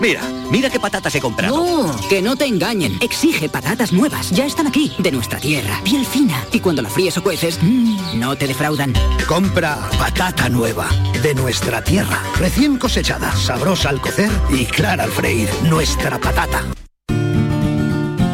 [0.00, 1.56] Mira, mira qué patatas he comprado.
[1.56, 2.98] No, que no te engañen.
[3.00, 4.30] Exige patatas nuevas.
[4.30, 6.44] Ya están aquí, de nuestra tierra, piel fina.
[6.52, 8.92] Y cuando la fríes o cueces, mmm, no te defraudan.
[9.26, 10.88] Compra patata nueva,
[11.22, 15.48] de nuestra tierra, recién cosechada, sabrosa al cocer y clara al freír.
[15.64, 16.62] Nuestra patata.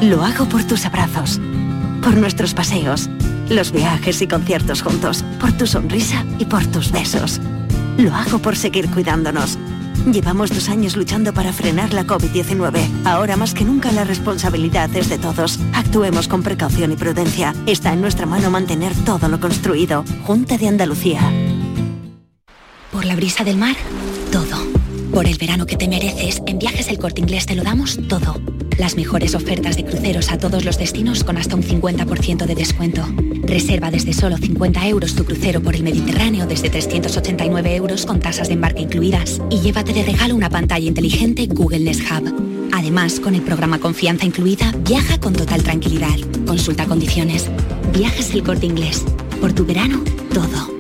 [0.03, 1.41] Lo hago por tus abrazos,
[2.03, 3.09] por nuestros paseos,
[3.49, 7.41] los viajes y conciertos juntos, por tu sonrisa y por tus besos.
[7.96, 9.57] Lo hago por seguir cuidándonos.
[10.11, 13.06] Llevamos dos años luchando para frenar la COVID-19.
[13.06, 15.59] Ahora más que nunca la responsabilidad es de todos.
[15.73, 17.55] Actuemos con precaución y prudencia.
[17.66, 20.05] Está en nuestra mano mantener todo lo construido.
[20.24, 21.20] Junta de Andalucía.
[22.93, 23.77] Por la brisa del mar,
[24.30, 24.56] todo.
[25.12, 28.41] Por el verano que te mereces, en Viajes El Corte Inglés te lo damos todo.
[28.78, 33.06] Las mejores ofertas de cruceros a todos los destinos con hasta un 50% de descuento.
[33.42, 38.48] Reserva desde solo 50 euros tu crucero por el Mediterráneo desde 389 euros con tasas
[38.48, 39.41] de embarque incluidas.
[39.51, 42.68] Y llévate de regalo una pantalla inteligente Google Nest Hub.
[42.73, 46.16] Además, con el programa Confianza incluida, viaja con total tranquilidad.
[46.45, 47.49] Consulta condiciones.
[47.93, 49.04] Viajes El Corte Inglés.
[49.40, 50.74] Por tu verano, todo.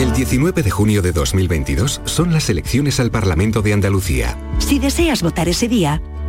[0.00, 4.36] El 19 de junio de 2022 son las elecciones al Parlamento de Andalucía.
[4.58, 6.02] Si deseas votar ese día,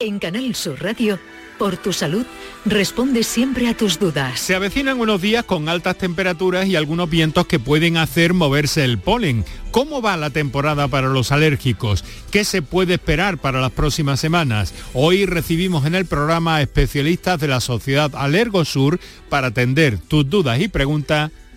[0.00, 1.18] En Canal Sur Radio,
[1.58, 2.24] por tu salud,
[2.64, 4.38] responde siempre a tus dudas.
[4.38, 8.98] Se avecinan unos días con altas temperaturas y algunos vientos que pueden hacer moverse el
[8.98, 9.44] polen.
[9.72, 12.04] ¿Cómo va la temporada para los alérgicos?
[12.30, 14.72] ¿Qué se puede esperar para las próximas semanas?
[14.94, 20.68] Hoy recibimos en el programa especialistas de la Sociedad Alergosur para atender tus dudas y
[20.68, 21.32] preguntas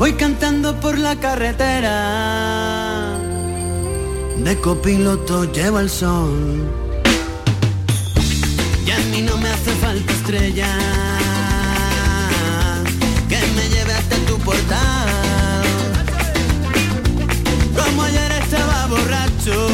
[0.00, 3.18] Voy cantando por la carretera.
[4.38, 6.66] De copiloto llevo el sol.
[8.86, 10.68] Y a mí no me hace falta estrella.
[13.28, 15.64] Que me lleve hasta tu portal.
[17.76, 19.68] Como ayer estaba borracho.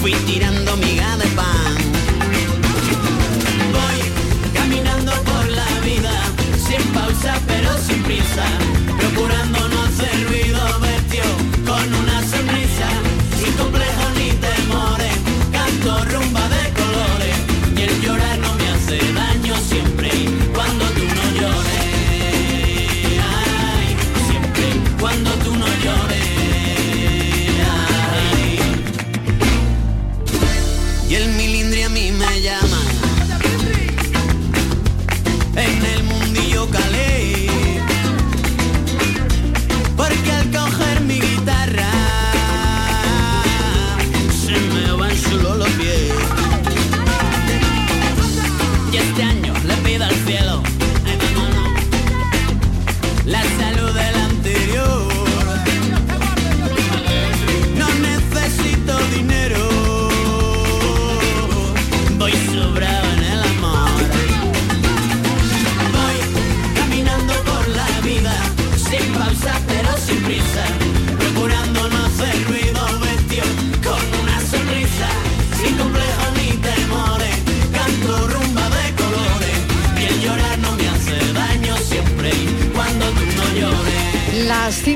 [0.00, 1.11] Fui tirando miga
[7.82, 8.44] sin prisa,
[8.98, 11.24] procurando no hacer ruido vestido
[11.66, 12.88] con una sonrisa,
[13.38, 15.14] sin complejo ni temores,
[15.50, 17.36] canto rumba de colores
[17.76, 20.10] y el llorar no me hace daño siempre
[20.54, 21.82] cuando tú no llores,
[23.34, 23.96] ay,
[24.28, 24.66] siempre
[25.00, 26.28] cuando tú no llores.
[28.30, 28.58] ay.
[31.08, 33.01] Y el milindri a mí me llama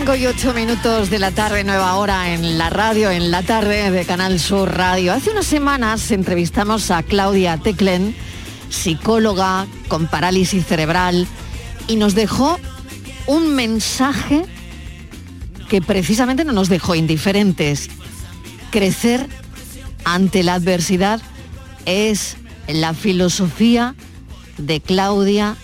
[0.06, 3.90] 5 y 8 minutos de la tarde, nueva hora en la radio, en la tarde
[3.90, 5.12] de Canal Sur Radio.
[5.12, 8.14] Hace unas semanas entrevistamos a Claudia Teclen,
[8.68, 11.26] psicóloga con parálisis cerebral,
[11.88, 12.60] y nos dejó
[13.26, 14.44] un mensaje
[15.68, 17.88] que precisamente no nos dejó indiferentes.
[18.70, 19.26] Crecer
[20.04, 21.20] ante la adversidad
[21.84, 22.36] es
[22.68, 23.96] la filosofía
[24.56, 25.56] de Claudia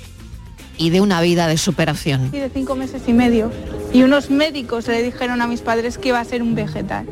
[0.79, 2.31] y de una vida de superación.
[2.33, 3.53] y de cinco meses y medio.
[3.93, 7.07] Y unos médicos le dijeron a mis padres que iba a ser un vegetal.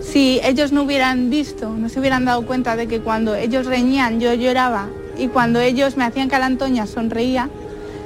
[0.00, 4.20] Si ellos no hubieran visto, no se hubieran dado cuenta de que cuando ellos reñían
[4.20, 4.88] yo lloraba
[5.18, 7.50] y cuando ellos me hacían calantoña sonreía,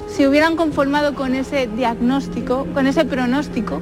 [0.09, 3.81] si hubieran conformado con ese diagnóstico, con ese pronóstico,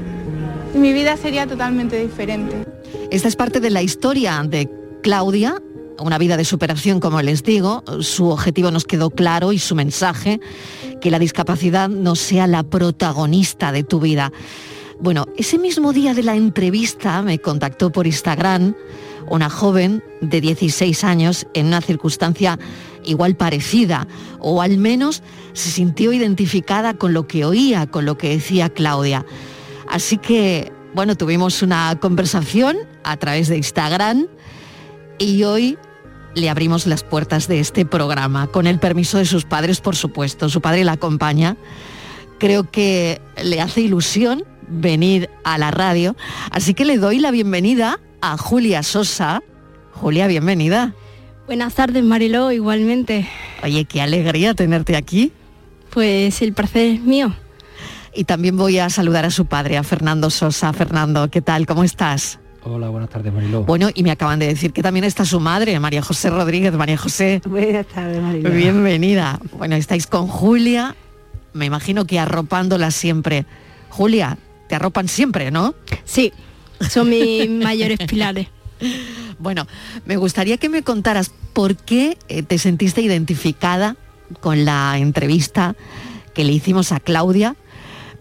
[0.74, 2.66] mi vida sería totalmente diferente.
[3.10, 4.68] Esta es parte de la historia de
[5.02, 5.60] Claudia,
[6.00, 7.84] una vida de superación, como les digo.
[8.00, 10.40] Su objetivo nos quedó claro y su mensaje,
[11.00, 14.32] que la discapacidad no sea la protagonista de tu vida.
[15.00, 18.74] Bueno, ese mismo día de la entrevista me contactó por Instagram
[19.28, 22.58] una joven de 16 años en una circunstancia
[23.04, 24.06] igual parecida,
[24.40, 25.22] o al menos
[25.54, 29.24] se sintió identificada con lo que oía, con lo que decía Claudia.
[29.88, 34.26] Así que, bueno, tuvimos una conversación a través de Instagram
[35.18, 35.78] y hoy
[36.34, 40.48] le abrimos las puertas de este programa, con el permiso de sus padres, por supuesto.
[40.48, 41.56] Su padre la acompaña.
[42.38, 46.16] Creo que le hace ilusión venir a la radio,
[46.50, 49.42] así que le doy la bienvenida a Julia Sosa.
[49.92, 50.94] Julia, bienvenida.
[51.46, 53.28] Buenas tardes, Mariló, igualmente.
[53.62, 55.32] Oye, qué alegría tenerte aquí.
[55.90, 57.34] Pues el placer es mío.
[58.14, 60.72] Y también voy a saludar a su padre, a Fernando Sosa.
[60.72, 61.66] Fernando, ¿qué tal?
[61.66, 62.38] ¿Cómo estás?
[62.62, 63.64] Hola, buenas tardes, Mariló.
[63.64, 66.72] Bueno, y me acaban de decir que también está su madre, María José Rodríguez.
[66.74, 67.40] María José.
[67.46, 68.50] Buenas tardes, Mariló.
[68.50, 69.40] Bienvenida.
[69.56, 70.94] Bueno, estáis con Julia,
[71.54, 73.46] me imagino que arropándola siempre.
[73.88, 74.36] Julia,
[74.68, 75.74] te arropan siempre, ¿no?
[76.04, 76.32] Sí,
[76.88, 78.48] son mis mayores pilares.
[79.38, 79.66] Bueno,
[80.04, 83.96] me gustaría que me contaras por qué eh, te sentiste identificada
[84.40, 85.74] con la entrevista
[86.34, 87.56] que le hicimos a Claudia.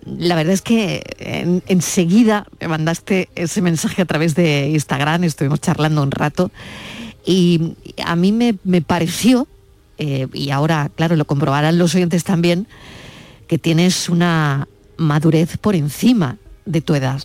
[0.06, 5.62] La verdad es que en- enseguida me mandaste ese mensaje a través de Instagram, estuvimos
[5.62, 6.52] charlando un rato
[7.26, 7.74] y
[8.04, 9.48] a mí me, me pareció,
[9.98, 12.68] eh, y ahora, claro, lo comprobarán los oyentes también,
[13.48, 14.68] que tienes una
[14.98, 17.22] madurez por encima de tu edad.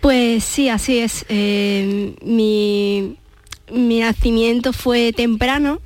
[0.00, 1.24] Pues sí, así es.
[1.28, 3.16] Eh, mi,
[3.72, 5.80] mi nacimiento fue temprano.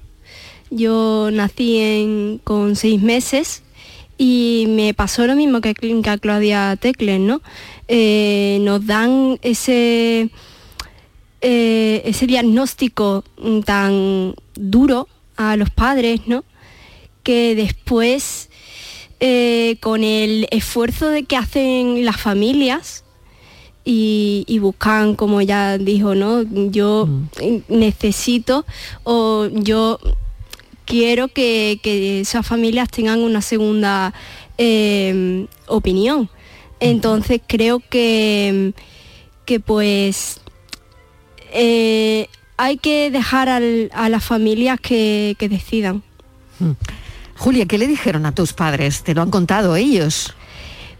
[0.70, 3.62] Yo nací en- con seis meses
[4.24, 7.42] y me pasó lo mismo que, que a Claudia Teclen, ¿no?
[7.88, 10.30] Eh, nos dan ese,
[11.40, 16.44] eh, ese diagnóstico mm, tan duro a los padres, ¿no?
[17.24, 18.48] Que después,
[19.18, 23.02] eh, con el esfuerzo de que hacen las familias,
[23.84, 26.44] y, y buscan, como ella dijo, ¿no?
[26.70, 27.08] Yo
[27.68, 28.64] necesito
[29.02, 29.98] o yo
[30.92, 34.12] quiero que, que esas familias tengan una segunda
[34.58, 36.28] eh, opinión.
[36.80, 38.74] Entonces creo que,
[39.46, 40.40] que pues
[41.54, 42.26] eh,
[42.58, 46.02] hay que dejar al- a las familias que, que decidan.
[47.36, 49.02] Julia, ¿qué le dijeron a tus padres?
[49.02, 50.34] ¿Te lo han contado ellos?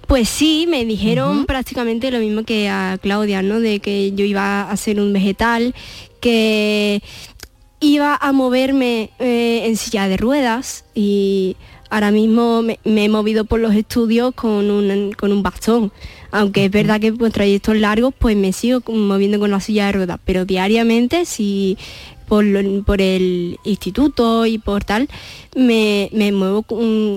[0.06, 3.61] Pues sí, me dijeron prácticamente lo mismo que a Claudia, ¿no?
[3.61, 5.75] De que yo iba a ser un vegetal,
[6.21, 7.03] que
[7.82, 11.56] iba a moverme eh, en silla de ruedas y
[11.90, 15.93] ahora mismo me, me he movido por los estudios con un, con un bastón.
[16.31, 19.93] Aunque es verdad que por trayectos largos pues me sigo moviendo con la silla de
[19.93, 21.76] ruedas, pero diariamente si
[22.29, 25.08] por, lo- por el instituto y por tal
[25.55, 27.17] me, me muevo con,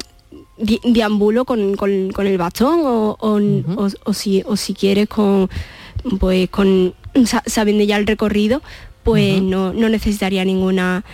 [0.57, 3.39] di- deambulo con, con- con el bastón o, o-
[3.77, 5.49] o- o si, o si quieres con
[6.19, 6.93] pues con
[7.25, 8.61] sa- sabiendo ya el recorrido
[9.05, 11.05] pues no, no necesitaría ninguna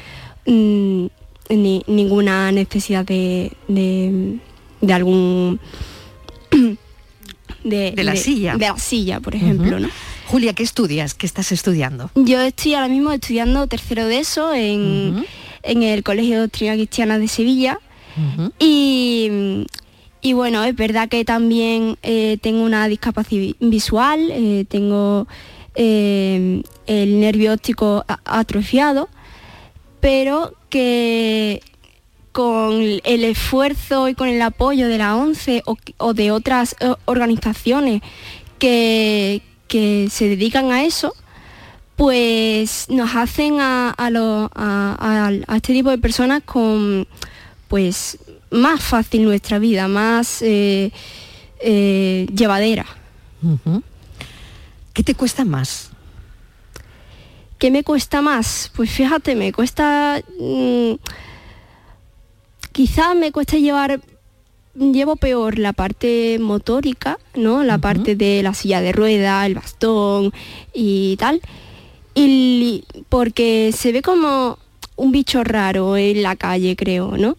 [0.47, 1.05] mm,
[1.49, 4.37] ni- ninguna necesidad de, de,
[4.81, 5.59] de algún
[7.63, 8.55] de, De la silla.
[8.55, 9.79] de la silla por ejemplo.
[9.79, 9.89] ¿no?
[10.27, 11.13] Julia, ¿qué estudias?
[11.13, 12.09] ¿Qué estás estudiando?
[12.15, 15.25] Yo estoy ahora mismo estudiando tercero de eso en,
[15.63, 17.77] en el Colegio de Doctrina Cristiana de Sevilla.
[18.59, 19.65] Y,
[20.21, 25.27] y bueno, es verdad que también eh, tengo una discapacidad visual, eh, tengo
[25.75, 29.09] eh, el nervio óptico atrofiado,
[29.99, 31.61] pero que
[32.31, 35.63] con el esfuerzo y con el apoyo de la ONCE
[35.97, 38.01] o, de otras eh, organizaciones
[38.57, 41.13] que, que se dedican a eso,
[41.97, 47.05] pues nos hacen a, a lo- a- este tipo de personas con
[47.67, 48.17] pues
[48.49, 50.91] más fácil nuestra vida, más eh,
[52.33, 52.85] llevadera.
[54.93, 55.91] ¿Qué te cuesta más?
[57.57, 58.71] ¿Qué me cuesta más?
[58.75, 60.21] Pues fíjate, me cuesta...
[60.39, 60.93] mm,
[62.71, 64.01] quizás me cuesta llevar...
[64.73, 67.63] Llevo peor la parte motórica, ¿no?
[67.63, 70.31] La parte de la silla de rueda, el bastón
[70.73, 71.41] y tal.
[72.15, 74.57] Y porque se ve como
[74.95, 77.37] un bicho raro en la calle, creo, ¿no?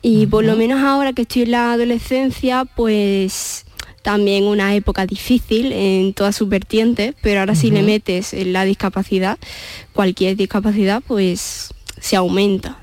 [0.00, 3.66] Y por lo menos ahora que estoy en la adolescencia, pues
[4.02, 8.64] también una época difícil en todas sus vertientes, pero ahora si le metes en la
[8.64, 9.38] discapacidad,
[9.92, 12.78] cualquier discapacidad, pues se aumenta.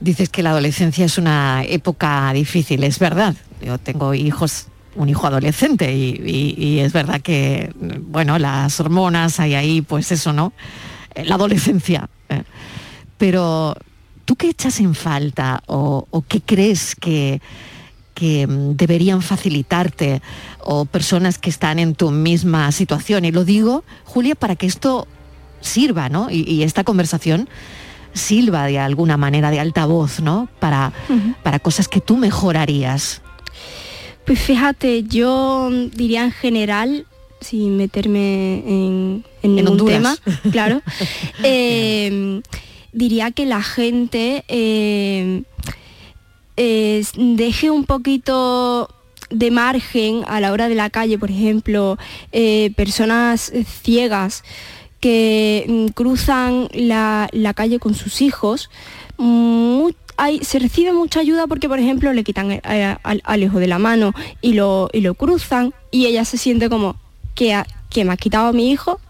[0.00, 3.36] Dices que la adolescencia es una época difícil, es verdad.
[3.64, 9.38] Yo tengo hijos, un hijo adolescente y, y- y es verdad que, bueno, las hormonas
[9.38, 10.52] hay ahí, pues eso, ¿no?
[11.14, 12.08] Eh, La adolescencia.
[12.28, 12.42] eh.
[13.16, 13.76] Pero,
[14.24, 17.40] ¿tú qué echas en falta o, o qué crees que,
[18.14, 20.22] que mm, deberían facilitarte
[20.60, 23.24] o personas que están en tu misma situación?
[23.24, 25.06] Y lo digo, Julia, para que esto
[25.60, 26.30] sirva, ¿no?
[26.30, 27.48] Y, y esta conversación
[28.14, 30.48] sirva de alguna manera de altavoz, ¿no?
[30.58, 30.92] Para,
[31.42, 33.22] para cosas que tú mejorarías.
[34.26, 37.06] Pues fíjate, yo diría en general,
[37.40, 40.16] sin meterme en, en ningún tema,
[40.50, 40.82] claro,
[41.42, 42.40] eh,
[42.92, 45.42] diría que la gente eh,
[46.56, 48.88] deje un poquito
[49.30, 51.96] de margen a la hora de la calle, por ejemplo,
[52.32, 54.44] eh, personas ciegas
[55.00, 58.68] que mm, cruzan la, la calle con sus hijos,
[60.42, 62.60] se recibe mucha ayuda porque, por ejemplo, le quitan eh,
[63.02, 66.68] al, al hijo de la mano y lo, y lo cruzan y ella se siente
[66.68, 66.96] como
[67.34, 69.00] que, ha- que me ha quitado a mi hijo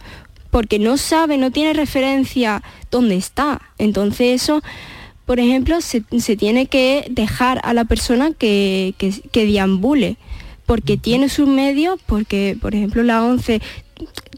[0.51, 3.61] porque no sabe, no tiene referencia dónde está.
[3.79, 4.63] Entonces eso,
[5.33, 10.19] por ejemplo, se, se tiene que dejar a la persona que, que, que deambule,
[10.67, 13.63] porque tiene sus medios, porque, por ejemplo, la ONCE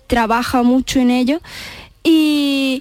[0.06, 1.40] trabaja mucho en ello
[2.04, 2.80] y,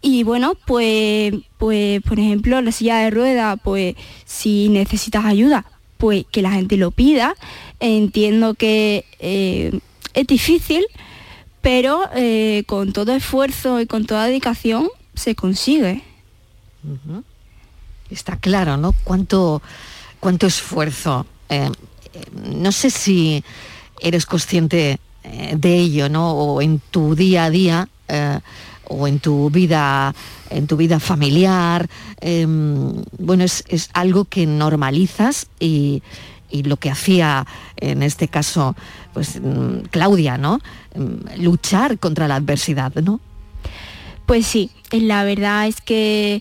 [0.00, 5.66] y bueno, pues, pues, por ejemplo, la silla de rueda, pues si necesitas ayuda,
[5.98, 7.34] pues que la gente lo pida.
[7.80, 9.78] Entiendo que eh,
[10.14, 10.86] es difícil,
[11.60, 16.02] pero eh, con todo esfuerzo y con toda dedicación se consigue.
[18.10, 18.92] Está claro, ¿no?
[19.04, 19.62] Cuánto,
[20.18, 21.26] cuánto esfuerzo.
[21.48, 21.70] Eh,
[22.12, 23.44] eh, no sé si
[24.00, 26.32] eres consciente eh, de ello, ¿no?
[26.32, 27.88] O en tu día a día,
[28.88, 30.12] o en tu vida,
[30.50, 31.88] en tu vida familiar.
[33.18, 36.02] bueno, es, es algo que normalizas y,
[36.50, 37.46] y lo que hacía
[37.76, 38.74] en este caso,
[39.14, 40.60] pues mm, Claudia, ¿no?
[40.94, 43.20] Mm, Luchar contra la adversidad, ¿no?
[44.30, 46.40] Pues sí, eh, la verdad es que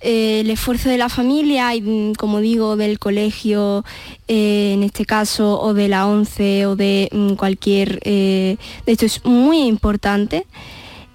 [0.00, 3.84] eh, el esfuerzo de la familia y, mm, como digo, del colegio,
[4.26, 9.22] eh, en este caso, o de la ONCE o de mm, cualquier de esto es
[9.26, 10.46] muy importante.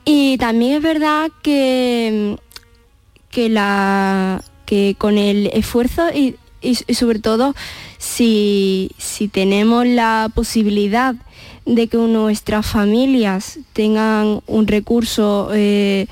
[0.05, 6.93] Y también es verdad que, mm, que, la, que con el esfuerzo y, y- y
[6.93, 7.55] sobre todo
[7.97, 11.15] si, si tenemos la posibilidad
[11.65, 16.07] de que nuestras familias tengan un recurso eh,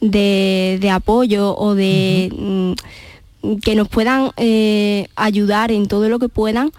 [0.00, 6.28] de, de apoyo o de mm, que nos puedan eh, ayudar en todo lo que
[6.28, 6.72] puedan,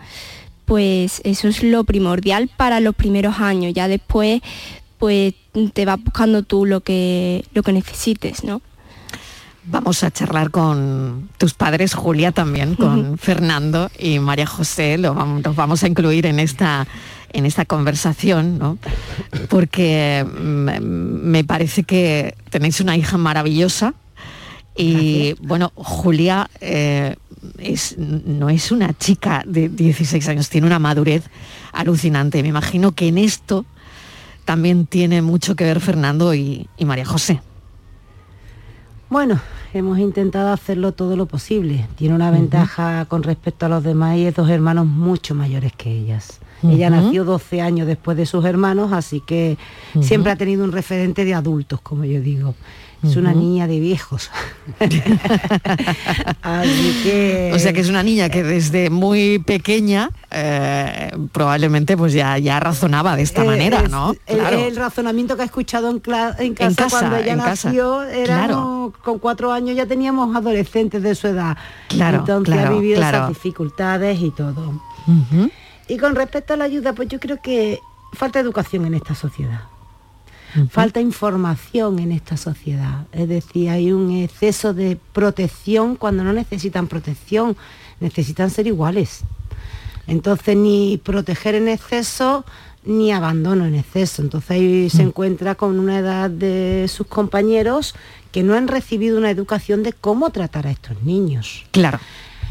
[0.66, 3.74] pues eso es lo primordial para los primeros años.
[3.74, 4.42] Ya después,
[4.98, 5.34] pues
[5.74, 8.62] te vas buscando tú lo que, lo que necesites, ¿no?
[9.70, 15.44] Vamos a charlar con tus padres, Julia también, con Fernando y María José, lo vamos,
[15.44, 16.88] los vamos a incluir en esta,
[17.34, 18.78] en esta conversación, ¿no?
[19.50, 20.70] Porque mm,
[21.30, 23.94] me parece que tenéis una hija maravillosa
[24.76, 27.16] y bueno, Julia eh,
[27.58, 31.24] es, no es una chica de 16 años, tiene una madurez
[31.74, 32.44] alucinante.
[32.44, 33.66] Me imagino que en esto
[34.46, 37.42] también tiene mucho que ver Fernando y, y María José.
[39.10, 39.40] Bueno,
[39.74, 41.88] hemos intentado hacerlo todo lo posible.
[41.96, 45.92] Tiene una ventaja con respecto a los demás y es dos hermanos mucho mayores que
[45.92, 46.40] ellas.
[46.64, 49.58] Ella nació 12 años después de sus hermanos, así que
[50.02, 52.56] siempre ha tenido un referente de adultos, como yo digo.
[53.04, 54.32] Es una niña de viejos.
[56.42, 57.52] así que...
[57.54, 62.60] O sea que es una niña que desde muy pequeña eh, probablemente pues ya, ya
[62.60, 64.16] razonaba de esta Eh, manera, es- ¿no?
[64.26, 64.58] El, Claro.
[64.60, 67.68] el razonamiento que ha escuchado en, cla- en casa, casa, cuando ella en casa.
[67.70, 71.56] nació, éramos- con cuatro años ya teníamos adolescentes de su edad.
[71.90, 73.18] Claro, Entonces ha claro, vivido claro.
[73.18, 74.82] esas dificultades y todo.
[75.88, 77.80] Y con respecto a la ayuda, pues yo creo que
[78.14, 79.62] falta educación en esta sociedad.
[80.70, 83.06] Falta información en esta sociedad.
[83.12, 87.56] Es decir, hay un exceso de protección cuando no necesitan protección,
[88.00, 89.22] necesitan ser iguales.
[90.08, 92.46] Entonces ni proteger en exceso
[92.84, 94.22] ni abandono en exceso.
[94.22, 97.94] Entonces ahí se encuentra con una edad de sus compañeros
[98.32, 101.66] que no han recibido una educación de cómo tratar a estos niños.
[101.72, 102.00] Claro.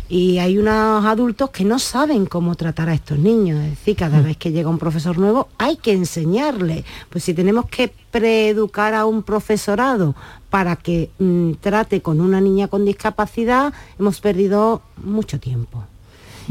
[0.09, 3.61] Y hay unos adultos que no saben cómo tratar a estos niños.
[3.65, 6.85] Es decir, cada vez que llega un profesor nuevo hay que enseñarle.
[7.11, 10.15] Pues si tenemos que preeducar a un profesorado
[10.49, 15.85] para que mm, trate con una niña con discapacidad, hemos perdido mucho tiempo.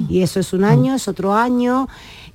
[0.10, 1.88] Y eso es un año, es otro año,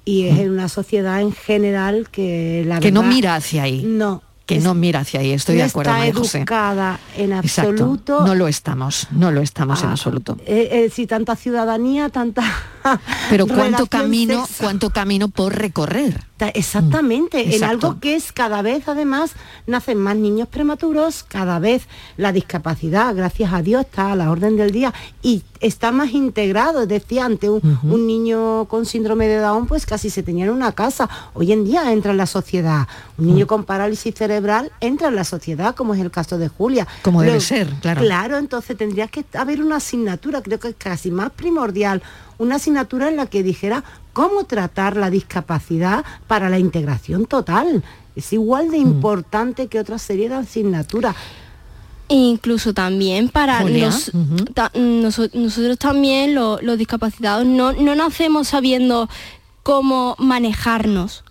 [0.04, 3.82] y es en una sociedad en general que la Que no mira hacia ahí.
[3.82, 4.22] No.
[4.54, 5.32] Que no mira hacia ahí.
[5.32, 6.38] Estoy no de acuerdo, está María José.
[6.38, 7.70] educada en Exacto.
[7.70, 8.26] absoluto.
[8.26, 10.36] No lo estamos, no lo estamos en Ah, absoluto.
[10.46, 12.42] Eh, eh, sí, tanta ciudadanía, tanta.
[13.30, 16.24] Pero cuánto camino, sexo- cuánto camino por recorrer.
[16.36, 19.32] Ta- Exactamente, en algo que es cada vez además
[19.66, 21.82] nacen más niños prematuros, cada vez
[22.16, 26.86] la discapacidad, gracias a Dios, está a la orden del día y está más integrado.
[26.86, 30.72] Decía ante un, un niño con síndrome de Down, pues casi se tenía en una
[30.72, 31.08] casa.
[31.34, 32.88] Hoy en día entra en la sociedad.
[33.18, 36.86] Un niño con parálisis cerebral entra en la sociedad, como es el caso de Julia.
[37.02, 38.00] Como debe ser, claro.
[38.00, 42.02] Claro, entonces tendría que haber una asignatura, creo que es casi más primordial,
[42.38, 47.84] una asignatura en la que dijera cómo tratar la discapacidad para la integración total.
[48.16, 48.82] Es igual de Mm.
[48.88, 51.14] importante que otra serie de asignaturas.
[52.10, 54.10] Incluso también para nos-
[54.52, 59.08] ta- nosotros también lo- los discapacitados no, no nacemos sabiendo
[59.62, 61.22] cómo manejarnos.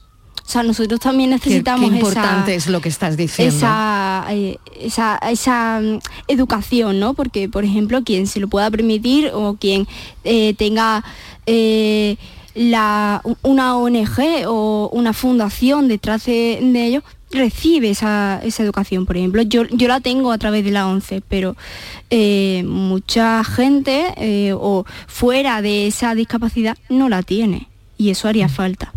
[0.46, 3.56] O sea, nosotros también necesitamos qué esa- importante es lo que estás diciendo.
[3.56, 7.14] esa, eh, esa, esa, mm, educación, ¿no?
[7.14, 9.88] Porque, por ejemplo, quien se lo pueda permitir o quien
[10.24, 11.04] eh, tenga
[11.46, 12.18] eh,
[12.56, 19.06] la, una ONG o una fundación detrás de, de ellos, recibe esa, esa educación.
[19.06, 21.56] Por ejemplo, yo, yo la tengo a través de la ONCE, pero
[22.10, 27.68] eh, mucha gente eh, o fuera de esa discapacidad no la tiene
[27.98, 28.94] y eso haría falta.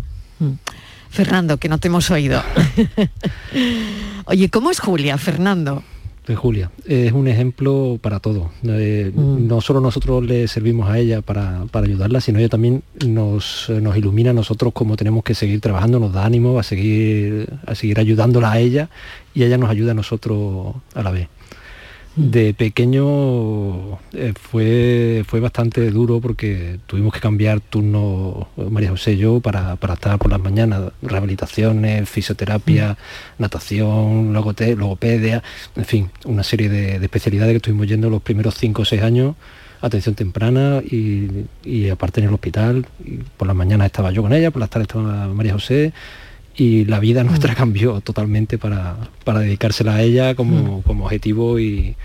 [1.09, 2.43] Fernando, que no te hemos oído.
[4.25, 5.83] Oye, ¿cómo es Julia, Fernando?
[6.27, 6.71] De Julia.
[6.85, 8.51] Es un ejemplo para todo.
[8.63, 9.47] Eh, Mm.
[9.47, 13.81] No solo nosotros le servimos a ella para, para ayudarla, sino ella también nos, eh,
[13.81, 17.75] nos ilumina a nosotros cómo tenemos que seguir trabajando, nos da ánimo a seguir, a
[17.75, 18.89] seguir ayudándola a ella
[19.33, 21.27] y ella nos ayuda a nosotros a la vez.
[22.15, 29.13] De pequeño eh, fue, fue bastante duro porque tuvimos que cambiar turno eh, María José
[29.13, 32.97] y yo para, para estar por las mañanas, rehabilitaciones, fisioterapia,
[33.39, 35.41] natación, logote- logopedia,
[35.75, 39.01] en fin, una serie de, de especialidades que estuvimos yendo los primeros cinco o seis
[39.01, 39.35] años,
[39.81, 44.33] atención temprana y, y aparte en el hospital, y por las mañanas estaba yo con
[44.33, 45.93] ella, por las tardes estaba María José
[46.55, 51.95] y la vida nuestra cambió totalmente para, para dedicársela a ella como, como objetivo y,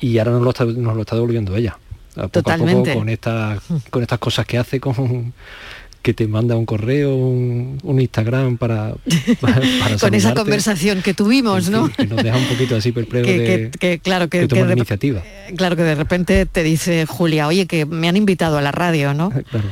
[0.00, 1.78] y ahora nos lo está, nos lo está devolviendo ella.
[2.16, 2.90] A poco Totalmente.
[2.90, 5.32] a poco con estas con estas cosas que hace con
[6.02, 8.94] que te manda un correo, un, un Instagram para,
[9.40, 11.88] para, para Con esa conversación que tuvimos, ¿no?
[11.92, 14.70] que nos deja un poquito así perplejo Que- de, que- que, claro, que- de tomar
[14.72, 15.22] iniciativa.
[15.56, 19.12] Claro que de repente te dice Julia, oye, que me han invitado a la radio,
[19.14, 19.30] ¿no?
[19.30, 19.68] Claro.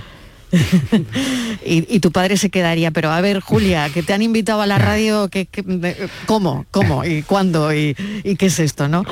[1.65, 4.67] y, y tu padre se quedaría, pero a ver, Julia, que te han invitado a
[4.67, 6.67] la radio, que, que- ¿cómo?
[6.71, 7.05] ¿Cómo?
[7.05, 7.75] ¿Y cuándo?
[7.75, 9.05] ¿Y, y qué es esto, no?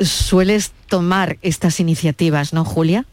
[0.00, 3.06] Sueles tomar estas iniciativas, ¿no, Julia?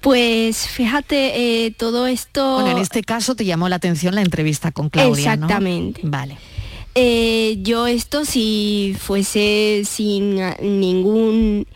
[0.00, 2.54] Pues fíjate, eh, todo esto...
[2.54, 5.46] Bueno, en este caso te llamó la atención la entrevista con Claudia, ¿no?
[5.46, 6.00] Exactamente.
[6.04, 6.38] Vale.
[6.94, 11.66] Eh, yo esto si fuese sin ningún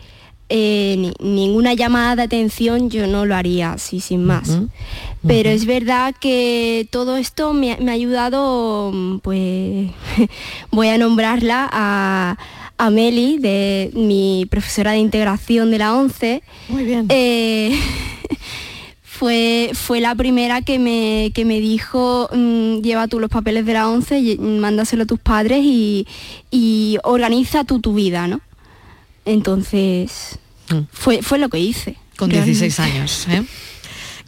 [0.49, 4.59] eh, ni- ninguna llamada de atención yo no lo haría así sin más.
[5.27, 9.91] Pero es verdad que todo esto me, ha- me ha ayudado, mm, pues
[10.71, 12.37] voy a nombrarla a,
[12.77, 16.43] a Meli, de mi profesora de integración de la 11.
[16.69, 17.07] Muy bien.
[19.03, 23.73] fue, fue la primera que me, que me dijo, mm, lleva tú los papeles de
[23.75, 26.07] la 11, y- mándaselo a tus padres y,
[26.51, 28.41] y organiza tú tu vida, ¿no?
[29.25, 30.39] Entonces,
[30.93, 31.93] fue, fue lo que hice.
[31.93, 32.17] Mm.
[32.17, 32.59] Con realmente.
[32.59, 33.45] 16 años, ¿eh?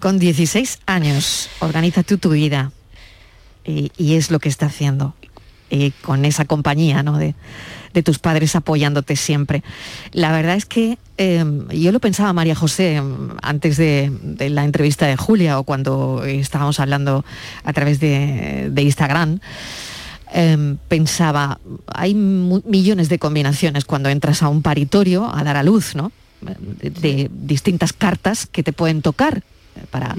[0.01, 2.73] Con 16 años, organiza tú tu vida.
[3.65, 5.15] Y, y es lo que está haciendo.
[5.71, 7.19] Y con esa compañía, ¿no?
[7.19, 7.35] De,
[7.97, 9.65] de tus padres apoyándote siempre.
[10.13, 14.65] La verdad es que eh, yo lo pensaba, María José, mm, antes de, de la
[14.65, 17.25] entrevista de Julia o cuando estábamos hablando
[17.65, 19.41] a través de, de Instagram,
[20.39, 25.95] eh, pensaba, hay millones de combinaciones cuando entras a un paritorio a dar a luz,
[25.95, 26.13] ¿no?
[26.43, 30.15] De, de distintas cartas que te pueden tocar eh, para,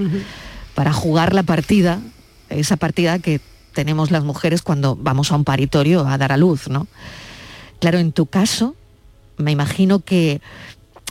[0.73, 1.99] para jugar la partida,
[2.49, 3.41] esa partida que
[3.73, 6.88] tenemos las mujeres cuando vamos a un paritorio a dar a luz, ¿no?
[7.80, 8.75] Claro, en tu caso,
[9.38, 10.41] me imagino que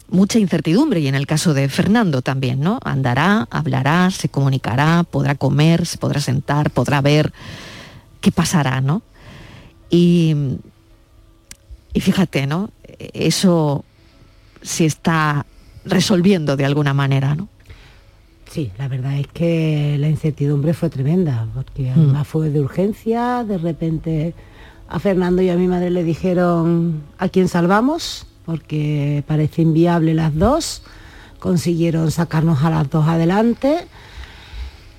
[0.09, 2.81] mucha incertidumbre y en el caso de Fernando también, ¿no?
[2.83, 7.33] Andará, hablará, se comunicará, podrá comer, se podrá sentar, podrá ver
[8.27, 9.03] qué pasará, ¿no?
[9.89, 10.35] Y,
[11.93, 12.71] y fíjate, ¿no?
[13.15, 13.85] Eso
[14.62, 15.47] se está
[15.85, 17.49] resolviendo de alguna manera, ¿no?
[18.51, 21.93] Sí, la verdad es que la incertidumbre fue tremenda, porque Mm.
[22.01, 24.35] además fue de urgencia, de repente
[24.89, 30.35] a Fernando y a mi madre le dijeron a quién salvamos, porque parece inviable las
[30.37, 30.83] dos,
[31.39, 33.87] consiguieron sacarnos a las dos adelante.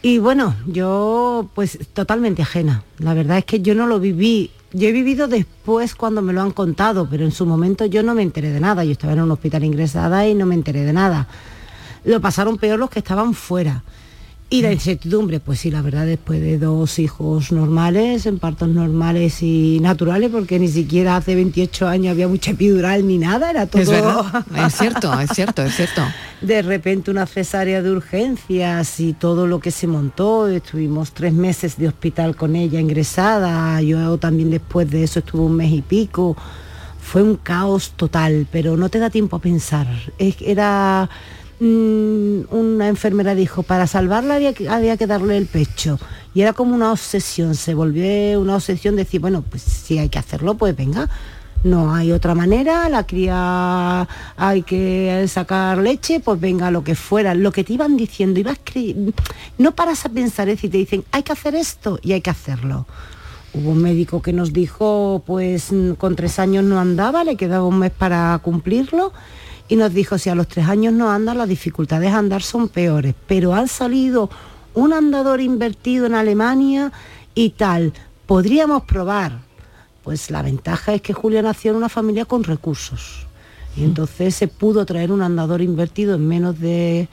[0.07, 2.81] Y bueno, yo pues totalmente ajena.
[2.97, 6.41] La verdad es que yo no lo viví Yo he vivido después cuando me lo
[6.41, 8.85] han contado, pero en su momento yo no me enteré de nada.
[8.85, 11.27] Yo estaba en un hospital ingresada y no me enteré de nada.
[12.05, 13.83] Lo pasaron peor los que estaban fuera.
[14.49, 19.43] Y la incertidumbre, pues sí, la verdad, después de dos hijos normales, en partos normales
[19.43, 23.81] y naturales, porque ni siquiera hace 28 años había mucha epidural ni nada, era todo...
[23.81, 26.01] Es verdad, es cierto, es cierto, es cierto.
[26.41, 31.75] De repente una cesárea de urgencias y todo lo que se montó, estuvimos tres meses
[31.77, 36.37] de hospital con ella ingresada, yo también después de eso estuve un mes y pico,
[37.01, 41.09] fue un caos total, pero no te da tiempo a pensar, es, era
[41.59, 44.53] Mm, una enfermera dijo, para salvarla había
[44.97, 45.99] que, darle el pecho.
[46.33, 50.09] Y era como una obsesión, se volvió una obsesión de decir, bueno, pues si hay
[50.09, 51.09] que hacerlo, pues venga.
[51.63, 57.33] No hay otra manera, la cría hay que sacar leche, pues venga, lo que fuera.
[57.33, 58.59] Lo que te iban diciendo, ibas
[59.57, 62.29] no paras a pensar, es decir, te dicen, hay que hacer esto y hay que
[62.29, 62.85] hacerlo.
[63.55, 67.79] Hubo un médico que nos dijo, pues con tres años no andaba, le quedaba un
[67.79, 69.11] mes para cumplirlo
[69.67, 72.69] y nos dijo, si a los tres años no anda, las dificultades de andar son
[72.69, 74.29] peores, pero han salido
[74.73, 76.91] un andador invertido en Alemania
[77.35, 77.93] y tal,
[78.25, 79.39] podríamos probar.
[80.03, 83.27] Pues la ventaja es que Julia nació en una familia con recursos.
[83.75, 87.09] Y entonces se pudo traer un andador invertido en menos de,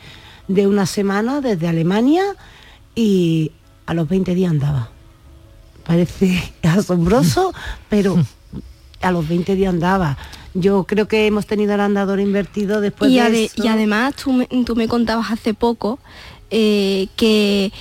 [0.47, 2.23] de una semana desde Alemania
[2.95, 3.51] y
[3.87, 4.91] a los 20 días andaba.
[5.85, 7.53] Parece asombroso,
[7.89, 8.17] pero
[9.03, 10.17] a los 20 días andaba
[10.55, 14.47] yo creo que hemos tenido el andador invertido después y de Y además tú me,
[14.47, 15.99] tú me contabas hace poco
[16.51, 17.73] eh, que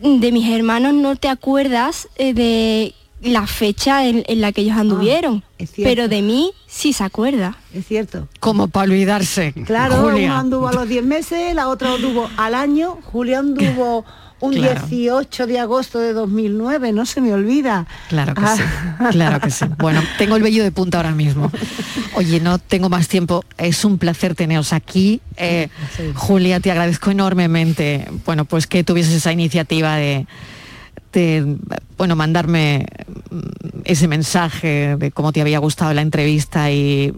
[0.00, 5.44] de mis hermanos no te acuerdas eh, de la fecha en, la que ellos anduvieron.
[5.60, 7.56] Ah, pero de mí sí se acuerda.
[7.72, 8.28] Es cierto.
[8.40, 9.52] Como para olvidarse.
[9.64, 14.04] Claro, uno anduvo a los 10 meses, la otra anduvo al año, Julián anduvo
[14.40, 17.86] un 18 de agosto de 2009, no se me olvida.
[18.08, 18.62] Claro que sí,
[18.98, 19.08] ah.
[19.12, 19.64] claro que sí.
[19.78, 21.50] Bueno, tengo el vello de punta ahora mismo.
[22.16, 25.20] Oye, no tengo más tiempo, es un placer teneros aquí.
[25.36, 25.68] Eh,
[26.16, 30.26] Julia, te agradezco enormemente, bueno, pues que tuvieses esa iniciativa de,
[31.96, 32.86] bueno, mandarme
[33.84, 37.12] ese mensaje de cómo te había gustado la entrevista y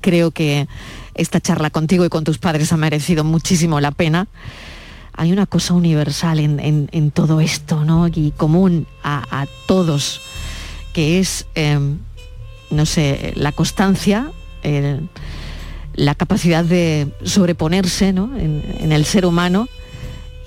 [0.00, 0.66] creo que
[1.14, 4.28] esta charla contigo y con tus padres ha merecido muchísimo la pena
[5.14, 8.08] hay una cosa universal en, todo esto, ¿no?
[8.08, 10.20] Y común a, todos,
[10.92, 11.98] que es, em,
[12.70, 14.32] no sé, la constancia,
[15.94, 19.68] la capacidad de sobreponerse en, el ser humano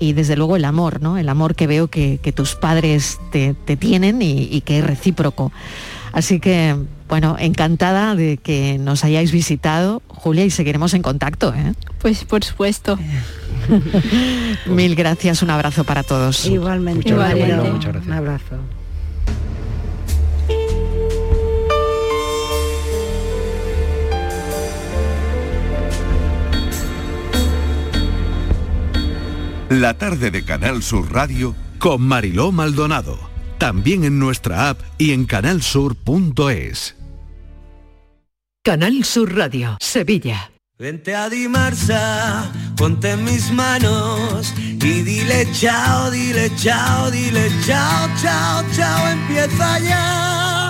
[0.00, 1.18] y desde luego el amor, ¿no?
[1.18, 5.52] El amor que veo que, tus padres te, tienen y, que es recíproco.
[6.12, 6.76] Así que,
[7.08, 11.52] bueno, encantada de que nos hayáis visitado, Julia, y seguiremos en contacto.
[11.54, 11.74] ¿eh?
[12.00, 12.98] Pues por supuesto.
[14.66, 16.46] Mil gracias, un abrazo para todos.
[16.46, 18.06] Igualmente, Muchas gracias.
[18.06, 18.75] Un abrazo.
[29.68, 33.18] La tarde de Canal Sur Radio con Mariló Maldonado.
[33.58, 36.96] También en nuestra app y en canalsur.es.
[38.62, 40.52] Canal Sur Radio, Sevilla.
[40.78, 48.62] Vente a Dimarsa, ponte en mis manos y dile chao, dile chao, dile chao, chao,
[48.72, 50.65] chao, empieza ya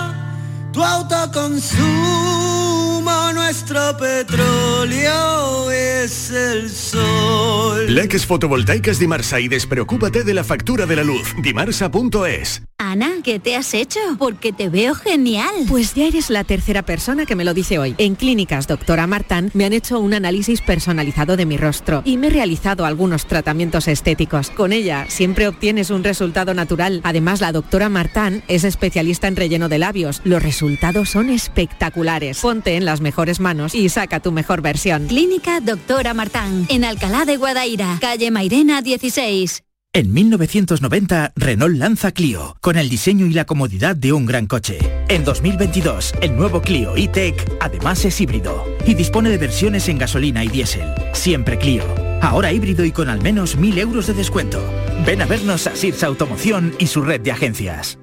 [0.71, 7.93] tu autoconsumo, nuestro petróleo es el sol.
[7.93, 11.33] Leques fotovoltaicas Dimarsa y despreocúpate de la factura de la luz.
[11.41, 13.99] Dimarsa.es Ana, ¿qué te has hecho?
[14.19, 15.49] Porque te veo genial.
[15.67, 17.95] Pues ya eres la tercera persona que me lo dice hoy.
[17.97, 22.27] En Clínicas Doctora Martán me han hecho un análisis personalizado de mi rostro y me
[22.27, 24.51] he realizado algunos tratamientos estéticos.
[24.51, 27.01] Con ella siempre obtienes un resultado natural.
[27.03, 30.21] Además, la doctora Martán es especialista en relleno de labios.
[30.23, 30.66] Los resultados
[31.05, 32.39] son espectaculares.
[32.39, 35.07] Ponte en las mejores manos y saca tu mejor versión.
[35.07, 39.63] Clínica Doctora Martán, en Alcalá de Guadaira, calle Mairena 16.
[39.93, 44.77] En 1990, Renault lanza Clio, con el diseño y la comodidad de un gran coche.
[45.07, 50.43] En 2022, el nuevo Clio E-Tech además es híbrido y dispone de versiones en gasolina
[50.43, 50.93] y diésel.
[51.13, 51.83] Siempre Clio.
[52.21, 54.61] Ahora híbrido y con al menos 1.000 euros de descuento.
[55.05, 57.97] Ven a vernos a Sirsa Automoción y su red de agencias.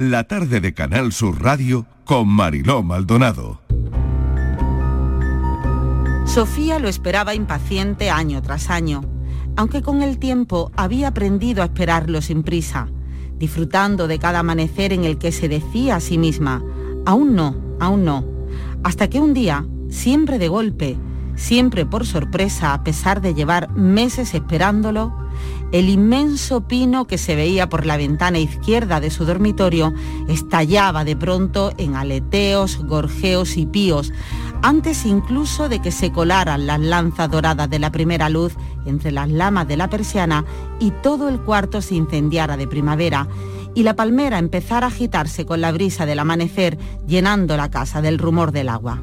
[0.00, 3.60] La tarde de Canal Sur Radio con Mariló Maldonado.
[6.24, 9.02] Sofía lo esperaba impaciente año tras año
[9.58, 12.86] aunque con el tiempo había aprendido a esperarlo sin prisa,
[13.38, 16.62] disfrutando de cada amanecer en el que se decía a sí misma,
[17.04, 18.24] aún no, aún no,
[18.84, 20.96] hasta que un día, siempre de golpe,
[21.34, 25.12] siempre por sorpresa, a pesar de llevar meses esperándolo,
[25.70, 29.92] El inmenso pino que se veía por la ventana izquierda de su dormitorio
[30.28, 34.12] estallaba de pronto en aleteos, gorjeos y píos,
[34.62, 38.54] antes incluso de que se colaran las lanzas doradas de la primera luz
[38.86, 40.44] entre las lamas de la persiana
[40.80, 43.28] y todo el cuarto se incendiara de primavera
[43.74, 48.18] y la palmera empezara a agitarse con la brisa del amanecer, llenando la casa del
[48.18, 49.00] rumor del agua.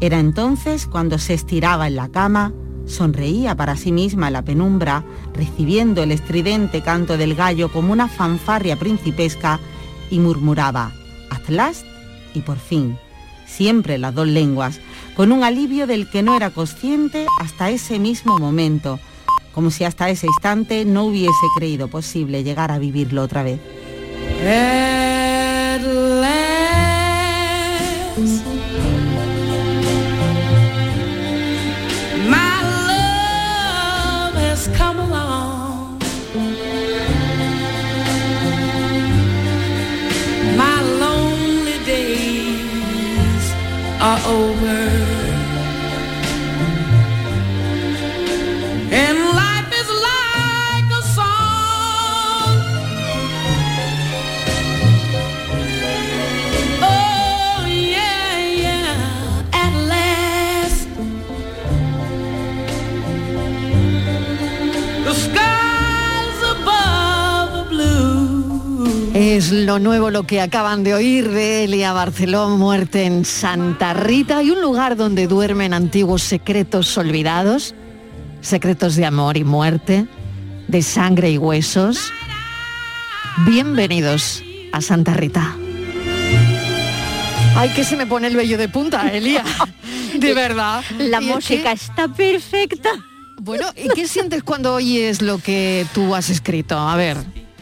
[0.00, 2.52] Era entonces cuando se estiraba en la cama,
[2.92, 8.76] sonreía para sí misma la penumbra, recibiendo el estridente canto del gallo como una fanfarria
[8.78, 9.58] principesca
[10.10, 10.92] y murmuraba,
[11.30, 11.84] at last
[12.34, 12.96] y por fin,
[13.46, 14.80] siempre las dos lenguas,
[15.16, 19.00] con un alivio del que no era consciente hasta ese mismo momento,
[19.52, 23.60] como si hasta ese instante no hubiese creído posible llegar a vivirlo otra vez.
[69.14, 74.42] Es lo nuevo lo que acaban de oír de Elia Barceló, muerte en Santa Rita
[74.42, 77.74] y un lugar donde duermen antiguos secretos olvidados,
[78.42, 80.06] secretos de amor y muerte,
[80.68, 82.12] de sangre y huesos.
[83.46, 85.56] Bienvenidos a Santa Rita.
[87.56, 89.44] Ay, que se me pone el vello de punta, Elia.
[90.18, 90.84] De verdad.
[90.98, 92.90] La es música que- está perfecta.
[93.40, 96.78] Bueno, ¿y qué sientes cuando oyes lo que tú has escrito?
[96.78, 97.16] A ver.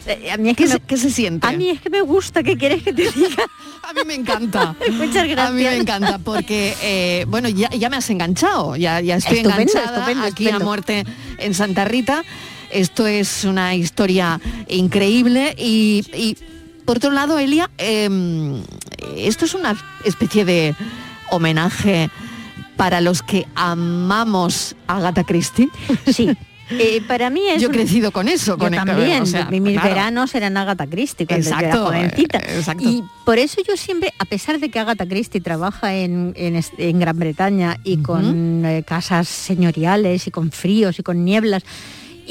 [0.07, 1.45] Eh, A mí es ¿Qué que se- siente?
[1.47, 3.43] A mí es que me gusta, ¿qué quieres que te diga?
[3.83, 4.75] A mí me encanta.
[4.93, 5.49] Muchas gracias.
[5.49, 9.37] A mí me encanta porque, eh, bueno, ya, ya me has enganchado, ya, ya estoy
[9.39, 10.63] Estupendo, enganchada estupendo, aquí estupendo.
[10.63, 11.03] a muerte
[11.37, 12.23] en Santa Rita.
[12.71, 16.37] Esto es una historia increíble y, y,
[16.85, 18.09] por otro lado, Elia, eh,
[19.17, 20.73] esto es una especie de
[21.29, 22.09] homenaje
[22.77, 25.69] para los que amamos a Agatha Christie.
[26.11, 26.29] Sí.
[26.79, 29.59] Eh, para mí es Yo he crecido con eso, Yo con también, o sea, mi-
[29.59, 29.89] mis claro.
[29.89, 32.37] veranos eran Agatha Christie cuando yo era jovencita.
[32.39, 32.83] eh, exacto.
[32.89, 37.17] Y por eso yo siempre, a pesar de que Agatha Christie trabaja en, en Gran
[37.19, 41.63] Bretaña y con eh, casas señoriales y con fríos y con nieblas,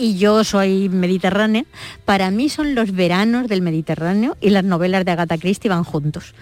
[0.01, 1.65] y yo soy mediterránea,
[2.07, 6.35] para mí son los veranos del Mediterráneo y las novelas de Agatha Christie van juntos.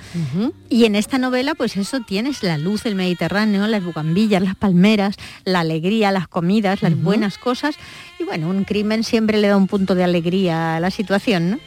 [0.68, 5.16] Y en esta novela, pues eso tienes la luz del Mediterráneo, las bugambillas, las palmeras,
[5.44, 7.74] la alegría, las comidas, las buenas cosas.
[8.20, 11.58] Y bueno, un crimen siempre le da un punto de alegría a la situación, ¿no?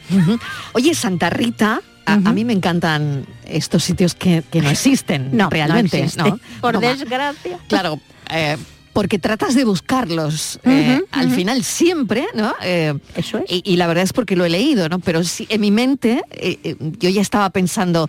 [0.72, 5.44] Oye, Santa Rita, a, a mí me encantan estos sitios que, que no existen No,
[5.44, 5.98] no realmente.
[5.98, 6.22] existe.
[6.30, 6.40] ¿no?
[6.60, 7.58] Por desgracia.
[7.68, 8.00] Claro,
[8.30, 8.56] eh,
[8.92, 10.58] porque tratas de buscarlos.
[10.64, 12.54] eh, al final siempre, ¿no?
[12.62, 13.44] Eh, Eso es.
[13.50, 14.98] y, y la verdad es porque lo he leído, ¿no?
[14.98, 18.08] Pero sí, en mi mente eh, yo ya estaba pensando.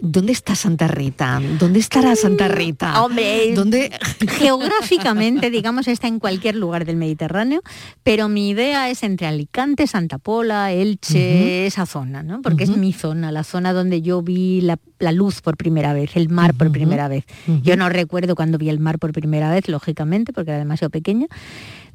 [0.00, 1.40] ¿Dónde está Santa Rita?
[1.58, 2.92] ¿Dónde estará Santa Rita?
[2.92, 3.90] Mm, Hombre, ¿Dónde?
[4.38, 7.62] Geográficamente, digamos, está en cualquier lugar del Mediterráneo,
[8.02, 12.42] pero mi idea es entre Alicante, Santa Pola, Elche, esa zona, ¿no?
[12.42, 16.16] Porque es mi zona, la zona donde yo vi la, la luz por primera vez,
[16.16, 17.24] el mar por primera vez.
[17.62, 21.26] Yo no recuerdo cuando vi el mar por primera vez, lógicamente, porque era demasiado pequeña,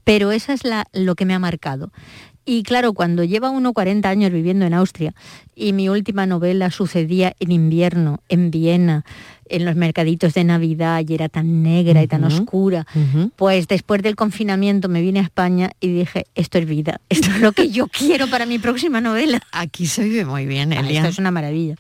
[0.04, 1.92] pero esa es la, lo que me ha marcado.
[2.52, 5.14] Y claro, cuando lleva uno 40 años viviendo en Austria
[5.56, 9.06] y mi última novela sucedía en invierno, en Viena,
[9.50, 12.88] en los mercaditos de Navidad y era tan negra y tan oscura,
[13.36, 17.40] pues después del confinamiento me vine a España y dije, esto es vida, esto es
[17.40, 19.42] lo que yo quiero para mi próxima novela.
[19.52, 21.02] Aquí se vive muy bien, Ah, Elia.
[21.02, 21.76] esto es una maravilla.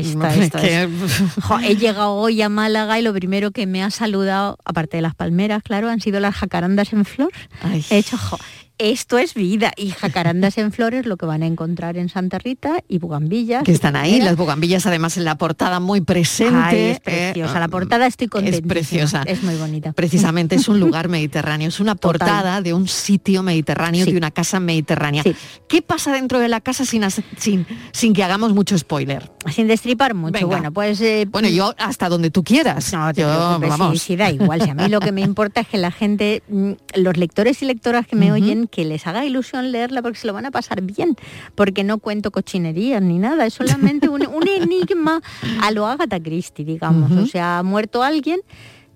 [0.00, 0.88] Esta- esta es-
[1.42, 5.02] Jo, he llegado hoy a Málaga y lo primero que me ha saludado, aparte de
[5.02, 7.30] las palmeras, claro, han sido las jacarandas en flor.
[7.62, 7.84] Ay.
[7.90, 8.38] He hecho, jo,
[8.80, 9.72] esto es vida.
[9.76, 13.62] Y jacarandas en flores lo que van a encontrar en Santa Rita y bugambillas.
[13.64, 16.56] que están ahí, las bugambillas además en la portada muy presente.
[16.60, 17.60] Ay, es eh, preciosa.
[17.60, 18.56] La portada estoy contenta.
[18.58, 19.22] Es preciosa.
[19.26, 19.92] Es muy bonita.
[19.92, 22.18] Precisamente es un lugar mediterráneo, es una Total.
[22.18, 24.12] portada de un sitio mediterráneo, Sí.
[24.12, 25.22] de una casa mediterránea.
[25.22, 25.34] Sí.
[25.68, 27.02] ¿Qué pasa dentro de la casa sin,
[27.36, 29.30] sin, sin que hagamos mucho spoiler?
[29.52, 30.32] Sin destripar mucho.
[30.32, 30.46] Venga.
[30.46, 31.00] Bueno, pues...
[31.00, 32.92] eh, Bueno, yo hasta donde tú quieras.
[32.92, 33.28] No te Yo,
[33.60, 33.92] vamos.
[33.92, 34.62] sí, sí, da igual.
[34.62, 37.66] Si a mí lo que me importa es que la gente, mm, los lectores y
[37.66, 40.82] lectoras que me oyen, que les haga ilusión leerla porque se lo van a pasar
[40.82, 41.16] bien.
[41.54, 45.20] Porque no cuento cochinerías ni nada, es solamente un, un enigma
[45.60, 47.12] a lo Agatha Christie, digamos.
[47.12, 48.40] O sea, ha muerto alguien,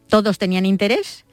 [0.08, 1.24] todos tenían interés.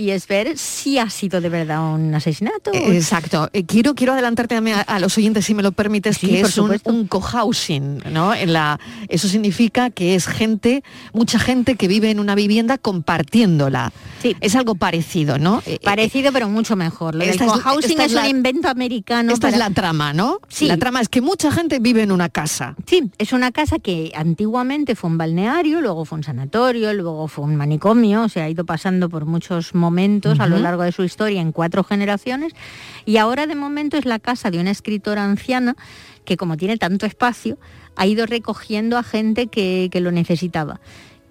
[0.00, 2.70] Y es ver si ha sido de verdad un asesinato.
[2.72, 3.50] Exacto.
[3.52, 6.40] Eh, quiero, quiero adelantarte también a, a los oyentes, si me lo permites, Sí, que
[6.40, 8.34] es un, un cohousing, ¿no?
[8.34, 10.82] En la, eso significa que es gente,
[11.12, 13.92] mucha gente que vive en una vivienda compartiéndola.
[14.22, 14.36] Sí.
[14.40, 15.62] Es algo parecido, ¿no?
[15.66, 17.14] Eh, Parecido, pero mucho mejor.
[17.14, 19.32] Lo del es- cohousing es, es la- un invento americano.
[19.32, 20.40] Esta es la trama, ¿no?
[20.48, 20.66] Sí.
[20.66, 22.74] La trama es que mucha gente vive en una casa.
[22.86, 27.44] Sí, es una casa que antiguamente fue un balneario, luego fue un sanatorio, luego fue
[27.44, 29.89] un manicomio, se ha ido pasando por muchos momentos
[30.38, 32.52] a lo largo de su historia en cuatro generaciones
[33.04, 35.76] y ahora de momento es la casa de una escritora anciana
[36.24, 37.58] que como tiene tanto espacio
[37.96, 40.80] ha ido recogiendo a gente que, que lo necesitaba.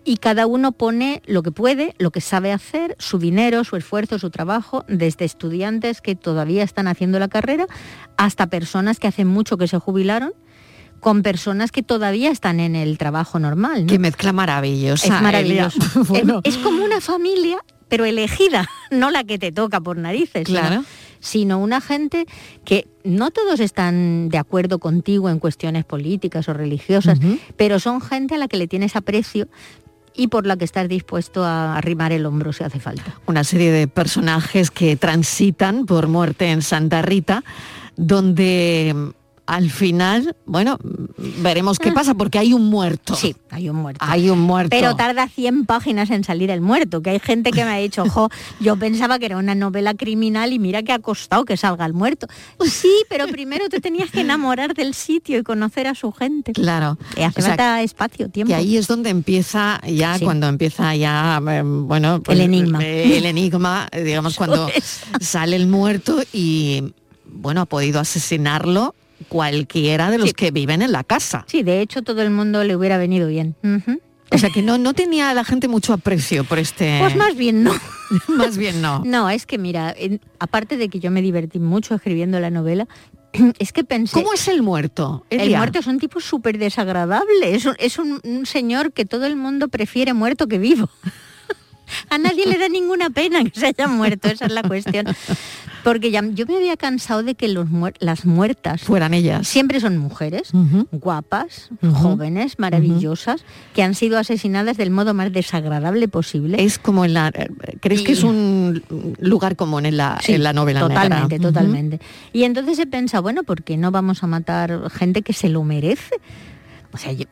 [0.06, 4.17] Y cada uno pone lo que puede, lo que sabe hacer, su dinero, su esfuerzo,
[4.17, 7.67] su trabajo, desde estudiantes que todavía están haciendo la carrera
[8.17, 10.34] hasta personas que hace mucho que se jubilaron
[11.00, 13.86] con personas que todavía están en el trabajo normal.
[13.86, 13.88] ¿no?
[13.88, 15.15] Qué mezcla maravillosa.
[15.15, 15.80] Es maravilloso.
[15.95, 16.04] Elia.
[16.08, 16.41] Bueno.
[16.43, 17.58] es, es como una familia,
[17.89, 20.84] pero elegida, no la que te toca por narices, sino- Claro.
[21.19, 22.25] sino, una gente
[22.63, 27.19] que no todos están de acuerdo contigo en cuestiones políticas o religiosas,
[27.58, 29.47] pero son gente a la que le tienes aprecio
[30.15, 33.19] y por la que estás dispuesto a arrimar el hombro si hace falta.
[33.25, 37.43] una serie de personajes que transitan por muerte en Santa Rita,
[37.95, 39.12] donde
[39.49, 40.77] al final, bueno,
[41.17, 43.15] veremos qué pasa, porque hay un muerto.
[43.15, 44.05] Sí, hay un muerto.
[44.07, 44.69] Hay un muerto.
[44.69, 48.03] Pero tarda 100 páginas en salir el muerto, que hay gente que me ha dicho,
[48.03, 51.88] ojo, yo pensaba que era una novela criminal y mira que ha costado que salga
[51.88, 52.27] el muerto.
[52.63, 56.53] Sí, pero primero te tenías que enamorar del sitio y conocer a su gente.
[56.53, 56.99] Claro.
[57.17, 58.49] Y hace O sea, falta espacio, tiempo.
[58.49, 60.25] Que ahí es donde empieza ya, Sí.
[60.25, 62.83] cuando empieza ya, eh, bueno, pues, El enigma.
[62.83, 64.69] eh, el enigma, digamos, cuando
[65.19, 66.93] sale el muerto y,
[67.25, 68.93] bueno, ha podido asesinarlo
[69.27, 71.45] cualquiera de los que viven en la casa.
[71.47, 73.55] Sí, de hecho todo el mundo le hubiera venido bien.
[74.32, 76.99] O sea que no, no tenía la gente mucho aprecio por este...
[77.01, 77.73] Pues más bien no.
[78.27, 79.03] más bien no.
[79.05, 82.88] No, es que mira, en- aparte de que yo me divertí mucho escribiendo la novela,
[83.60, 84.13] es que pensé...
[84.13, 85.25] ¿Cómo es el muerto?
[85.32, 89.25] El muerto es un tipo súper desagradable, es, un, es un- un señor que todo
[89.25, 90.89] el mundo prefiere muerto que vivo.
[92.10, 95.06] A nadie le da ninguna pena que se haya muerto, esa es la cuestión.
[95.84, 99.47] Porque ya, yo me había cansado de que los muer- las muertas fueran ellas.
[99.47, 100.52] Siempre son mujeres,
[100.91, 106.62] guapas, jóvenes, maravillosas, que han sido asesinadas del modo más desagradable posible.
[106.63, 107.32] Es como en la...
[107.80, 108.84] ¿Crees que es un
[109.19, 110.82] lugar común en la, Sí, en la novela?
[110.82, 111.99] Totalmente, totalmente.
[112.34, 115.63] Y entonces he pensado, bueno, ¿por qué no vamos a matar gente que se lo
[115.63, 116.15] merece?
[116.91, 117.25] O sea, yo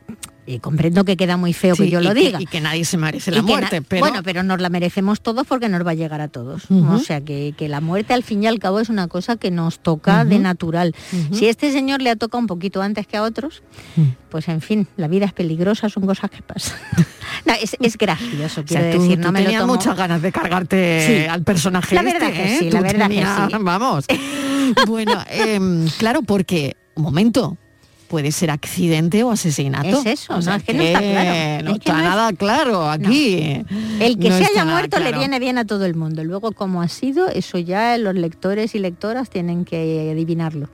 [0.50, 2.40] eh, comprendo que queda muy feo Sí, que yo y lo que- diga.
[2.40, 4.00] y que nadie se merece Y la muerte, pero...
[4.00, 6.62] Bueno, pero nos la merecemos todos porque nos va a llegar a todos.
[6.70, 9.50] O sea, que, que la muerte al fin y al cabo es una cosa que
[9.50, 10.94] nos toca de natural.
[11.32, 13.62] Si este señor le ha tocado un poquito antes que a otros,
[14.30, 16.78] pues en fin, la vida es peligrosa, son cosas que pasan.
[17.44, 19.74] No, es, es gracioso, O quiero sea, tú, decir, tú no me lo tenías tomo-
[19.74, 21.28] muchas ganas de cargarte Sí.
[21.28, 22.58] al personaje La verdad este, que ¿eh?
[22.58, 23.56] sí, la verdad que tenías- sí.
[23.60, 24.04] Vamos.
[24.86, 25.24] bueno,
[25.98, 27.56] claro, porque, un momento,
[28.08, 30.00] puede ser accidente o asesinato.
[30.00, 31.62] Es eso, O no, es que no está claro.
[31.64, 33.62] No Es está es- nada claro aquí.
[34.00, 36.24] El que No se haya muerto le viene bien a todo el mundo.
[36.24, 40.68] Luego, como ha sido, eso ya los lectores y lectoras tienen que adivinarlo.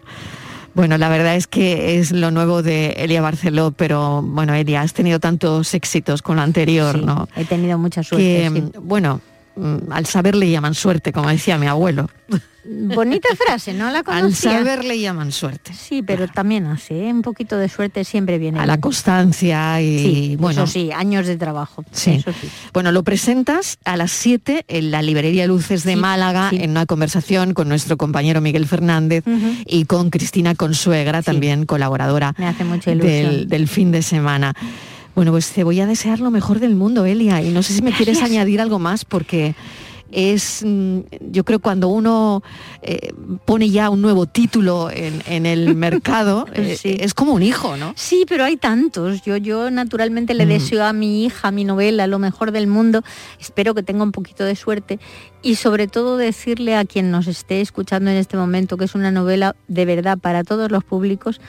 [0.74, 4.92] Bueno, la verdad es que es lo nuevo de Elia Barceló, pero bueno, Elia, has
[4.92, 7.28] tenido tantos éxitos con lo anterior, Sí, ¿no?
[7.36, 8.50] He tenido mucha suerte.
[8.52, 8.72] Que, sí.
[8.82, 9.20] bueno,
[9.90, 12.08] al saber le llaman suerte, como decía mi abuelo.
[12.66, 14.52] Bonita frase, ¿no la Al conocía?
[14.58, 15.74] saber le llaman suerte.
[15.74, 17.12] Sí, pero también hace, ¿eh?
[17.12, 18.58] un poquito de suerte siempre viene.
[18.58, 20.64] A la constancia y Sí, bueno.
[20.64, 21.84] eso sí, años de trabajo.
[21.92, 22.12] Sí.
[22.12, 22.48] Eso sí.
[22.72, 26.86] Bueno, lo presentas a las 7 en la librería Luces de Sí, Málaga, en una
[26.86, 29.24] conversación con nuestro compañero Miguel Fernández
[29.66, 34.54] y con Cristina Consuegra, también colaboradora Me hace mucha del fin de semana.
[35.14, 37.82] Bueno, pues te voy a desear lo mejor del mundo, Elia, y no sé si
[37.82, 39.54] me quieres añadir algo más porque
[40.10, 40.98] es, mm,
[41.32, 42.42] yo creo, cuando uno
[42.82, 43.12] eh,
[43.44, 47.92] pone ya un nuevo título en, en el mercado, eh, es como un hijo, ¿no?
[47.96, 49.22] Sí, pero hay tantos.
[49.22, 50.48] Yo, yo naturalmente le Mm.
[50.48, 53.02] deseo a mi hija, a mi novela, lo mejor del mundo.
[53.40, 54.98] Espero que tenga un poquito de suerte.
[55.42, 59.10] Y sobre todo decirle a quien nos esté escuchando en este momento que es una
[59.10, 61.40] novela de verdad para todos los públicos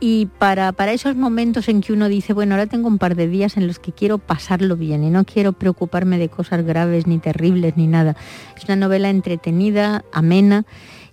[0.00, 3.28] y para, para esos momentos en que uno dice, bueno, ahora tengo un par de
[3.28, 7.18] días en los que quiero pasarlo bien y no quiero preocuparme de cosas graves ni
[7.18, 8.16] terribles ni nada.
[8.56, 10.64] Es una novela entretenida, amena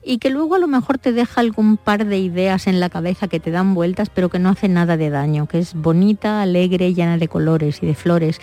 [0.07, 3.27] y que luego a lo mejor te deja algún par de ideas en la cabeza
[3.27, 6.93] que te dan vueltas, pero que no hace nada de daño, que es bonita, alegre,
[6.93, 8.39] llena de colores y de flores.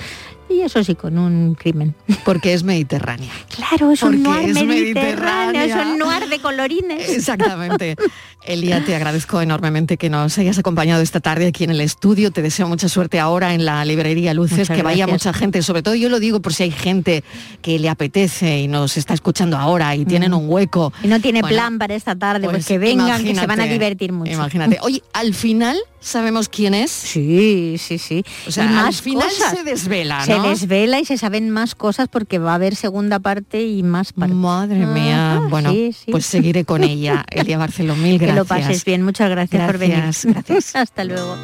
[0.49, 1.95] Y eso sí, con un crimen.
[2.25, 3.31] Porque es mediterránea.
[3.55, 7.09] Claro, es Porque un noir es mediterráneo, es un noir de colorines.
[7.17, 7.97] Exactamente.
[8.45, 12.31] Elia, te agradezco enormemente que nos hayas acompañado esta tarde aquí en el estudio.
[12.31, 15.27] Te deseo mucha suerte ahora en la librería Luces, Muchas que vaya gracias.
[15.27, 15.63] mucha gente.
[15.63, 17.25] Sobre todo yo lo digo por si hay gente
[17.63, 20.93] que le apetece y nos está escuchando ahora y tienen un hueco.
[21.03, 23.61] Y no tiene Bueno, plan para esta tarde, pues, pues que vengan, que se van
[23.61, 24.33] a divertir mucho.
[24.33, 24.79] Imagínate.
[24.83, 26.91] Oye, al final sabemos quién es.
[26.91, 28.25] Sí, sí, sí.
[28.47, 29.57] O sea, Y al final cosas.
[29.57, 30.49] se desvela, Se ¿no?
[30.49, 34.35] desvela y se saben más cosas porque va a haber segunda parte y más parte.
[34.35, 35.37] Madre mía.
[35.37, 36.11] Ajá, bueno, sí, sí.
[36.11, 37.25] pues seguiré con ella.
[37.31, 38.37] Elia Barceló, mil Que gracias.
[38.37, 39.03] lo pases bien.
[39.03, 39.99] Muchas gracias, por venir.
[39.99, 40.75] Gracias, gracias.
[40.77, 41.37] Hasta luego.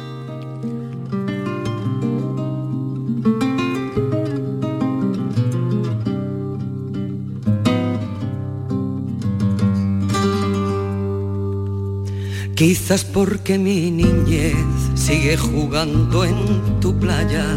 [12.55, 14.53] Quizás porque mi niñez
[14.93, 17.55] sigue jugando en tu playa.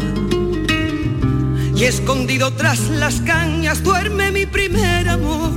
[1.75, 5.51] Y escondido tras las cañas duerme mi primer amor.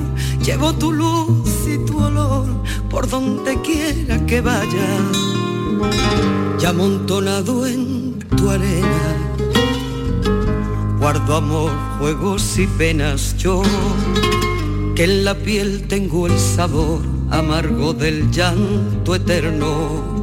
[0.45, 2.47] Llevo tu luz y tu olor
[2.91, 4.89] por donde quiera que vaya.
[6.61, 9.17] Y amontonado en tu arena.
[10.99, 13.63] Guardo amor, juegos y penas yo.
[14.97, 17.01] Que en la piel tengo el sabor
[17.31, 20.19] amargo del llanto eterno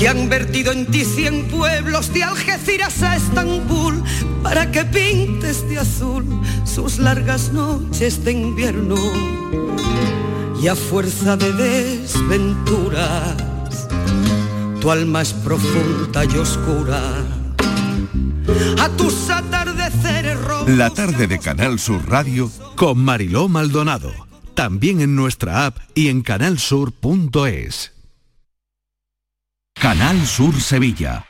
[0.00, 4.02] que han vertido en ti cien pueblos de Algeciras a Estambul
[4.42, 6.26] para que pintes de azul
[6.64, 8.96] sus largas noches de invierno
[10.62, 13.36] y a fuerza de desventuras
[14.80, 17.00] tu alma es profunda y oscura
[18.80, 24.10] a tus atardeceres rojos La tarde de Canal Sur Radio con Mariló Maldonado.
[24.54, 27.92] También en nuestra app y en canalsur.es.
[29.74, 31.29] Canal Sur Sevilla.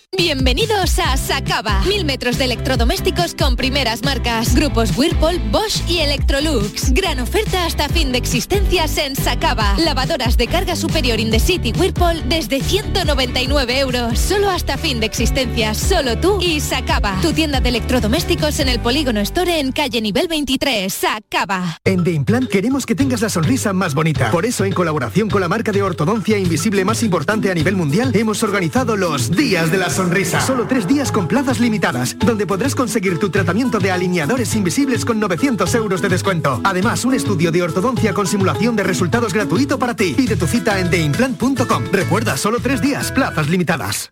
[0.17, 1.81] Bienvenidos a Sacaba.
[1.87, 4.53] Mil metros de electrodomésticos con primeras marcas.
[4.53, 6.91] Grupos Whirlpool, Bosch y Electrolux.
[6.91, 9.73] Gran oferta hasta fin de existencias en Sacaba.
[9.77, 14.19] Lavadoras de carga superior in the city Whirlpool desde 199 euros.
[14.19, 15.77] Solo hasta fin de existencias.
[15.77, 17.17] Solo tú y Sacaba.
[17.21, 20.93] Tu tienda de electrodomésticos en el Polígono Store en calle nivel 23.
[20.93, 21.79] Sacaba.
[21.85, 24.29] En The Implant queremos que tengas la sonrisa más bonita.
[24.29, 28.11] Por eso, en colaboración con la marca de ortodoncia invisible más importante a nivel mundial,
[28.13, 30.00] hemos organizado los Días de la Sonrisa.
[30.41, 35.19] Solo tres días con plazas limitadas, donde podrás conseguir tu tratamiento de alineadores invisibles con
[35.19, 36.59] 900 euros de descuento.
[36.63, 40.13] Además, un estudio de ortodoncia con simulación de resultados gratuito para ti.
[40.15, 41.83] Pide tu cita en theimplant.com.
[41.91, 44.11] Recuerda, solo tres días, plazas limitadas.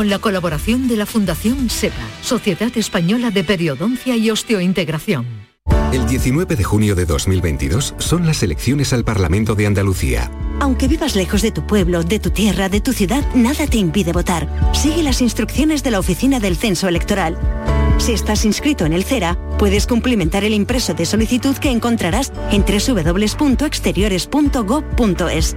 [0.00, 5.26] Con la colaboración de la Fundación SEPA, Sociedad Española de Periodoncia y Osteointegración.
[5.92, 10.30] El 19 de junio de 2022 son las elecciones al Parlamento de Andalucía.
[10.58, 14.14] Aunque vivas lejos de tu pueblo, de tu tierra, de tu ciudad, nada te impide
[14.14, 14.48] votar.
[14.72, 17.36] Sigue las instrucciones de la Oficina del Censo Electoral.
[17.98, 22.64] Si estás inscrito en el CERA, puedes cumplimentar el impreso de solicitud que encontrarás en
[22.64, 25.56] www.exteriores.gov.es.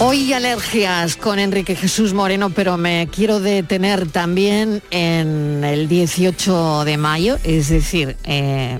[0.00, 6.96] Hoy alergias con Enrique Jesús Moreno, pero me quiero detener también en el 18 de
[6.96, 8.78] mayo, es decir, eh,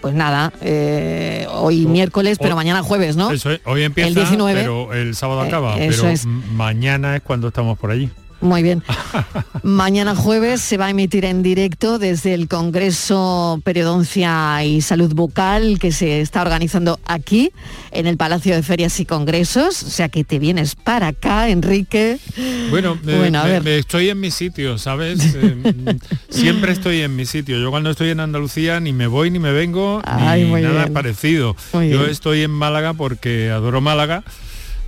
[0.00, 3.32] pues nada, eh, hoy miércoles, pero mañana jueves, ¿no?
[3.32, 6.26] Eso es, hoy empieza, el 19, pero el sábado Eh, acaba, eso pero es.
[6.26, 8.08] mañana es cuando estamos por allí.
[8.40, 8.82] Muy bien.
[9.62, 15.78] Mañana jueves se va a emitir en directo desde el Congreso Periodoncia y Salud Bucal
[15.78, 17.50] que se está organizando aquí
[17.90, 19.82] en el Palacio de Ferias y Congresos.
[19.82, 22.18] O sea que te vienes para acá, Enrique.
[22.70, 23.62] Bueno, me- Bueno, a me- ver.
[23.62, 25.20] me estoy en mi sitio, ¿sabes?
[25.40, 27.58] Eh, mm, siempre estoy en mi sitio.
[27.58, 30.92] Yo cuando estoy en Andalucía ni me voy ni me vengo Ay, ni nada bien.
[30.92, 31.56] parecido.
[31.72, 32.10] Muy Yo bien.
[32.10, 34.22] estoy en Málaga porque adoro Málaga.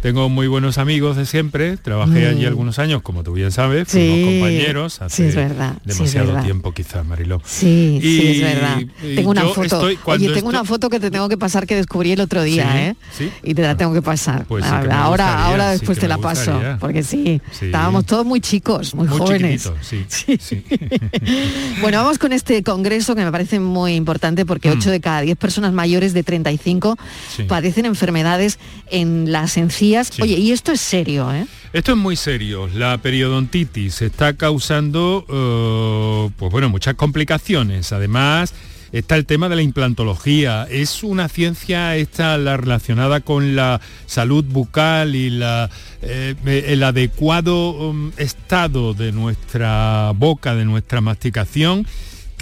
[0.03, 2.31] Tengo muy buenos amigos de siempre, trabajé Mm.
[2.37, 5.91] allí algunos años, como tú bien sabes, Sí, fuimos compañeros hace sí, es verdad, sí,
[5.91, 6.43] es demasiado verdad.
[6.43, 7.41] tiempo quizás, Mariló.
[7.45, 8.79] Sí, sí, es verdad.
[9.15, 9.63] Tengo una foto.
[9.63, 12.65] estoy- Oye, tengo una foto que te tengo que pasar que descubrí el otro día,
[12.73, 12.97] Sí, ¿eh?
[13.17, 13.31] sí.
[13.45, 14.45] Y te la tengo que pasar.
[14.47, 16.61] Pues sí ahora, ahora sí después te la paso.
[16.81, 17.67] Porque sí, Sí.
[17.67, 19.71] estábamos todos muy chicos, muy, Muy jóvenes.
[19.83, 20.65] sí, sí.
[21.81, 24.79] Bueno, vamos con este congreso que me parece muy importante porque Mm.
[24.79, 26.99] 8 de cada 10 personas mayores de 35
[27.37, 27.45] Sí.
[27.45, 28.59] padecen enfermedades
[28.91, 29.92] en las encías.
[30.05, 30.23] Sí.
[30.23, 31.47] Oye, y esto es serio, ¿eh?
[31.73, 32.69] Esto es muy serio.
[32.75, 37.93] La periodontitis está causando, eh, pues bueno, muchas complicaciones.
[37.93, 38.53] Además,
[38.93, 40.67] está el tema de la implantología.
[40.71, 45.71] Es una ciencia esta la relacionada con la salud bucal y la,
[46.03, 51.87] eh, el adecuado um, estado de nuestra boca, de nuestra masticación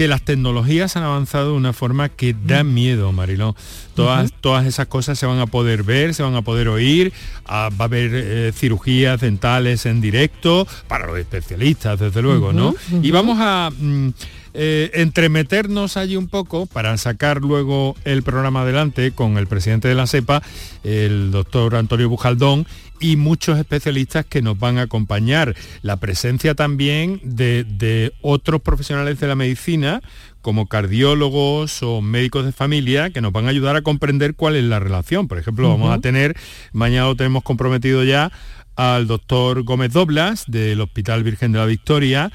[0.00, 3.54] que las tecnologías han avanzado de una forma que da miedo, Mariló.
[3.94, 7.12] Todas, todas esas cosas se van a poder ver, se van a poder oír,
[7.44, 12.74] ah, va a haber eh, cirugías dentales en directo para los especialistas, desde luego, ¿no?
[13.02, 14.08] Y vamos a mm,
[14.54, 19.94] eh, entremeternos allí un poco para sacar luego el programa adelante con el presidente de
[19.94, 20.42] la CEPA,
[20.84, 22.66] el doctor Antonio Bujaldón,
[23.00, 25.56] y muchos especialistas que nos van a acompañar.
[25.82, 30.02] La presencia también de, de otros profesionales de la medicina,
[30.42, 34.64] como cardiólogos o médicos de familia, que nos van a ayudar a comprender cuál es
[34.64, 35.28] la relación.
[35.28, 36.36] Por ejemplo, vamos a tener,
[36.72, 38.30] mañana lo tenemos comprometido ya,
[38.76, 42.30] al doctor Gómez Doblas del Hospital Virgen de la Victoria,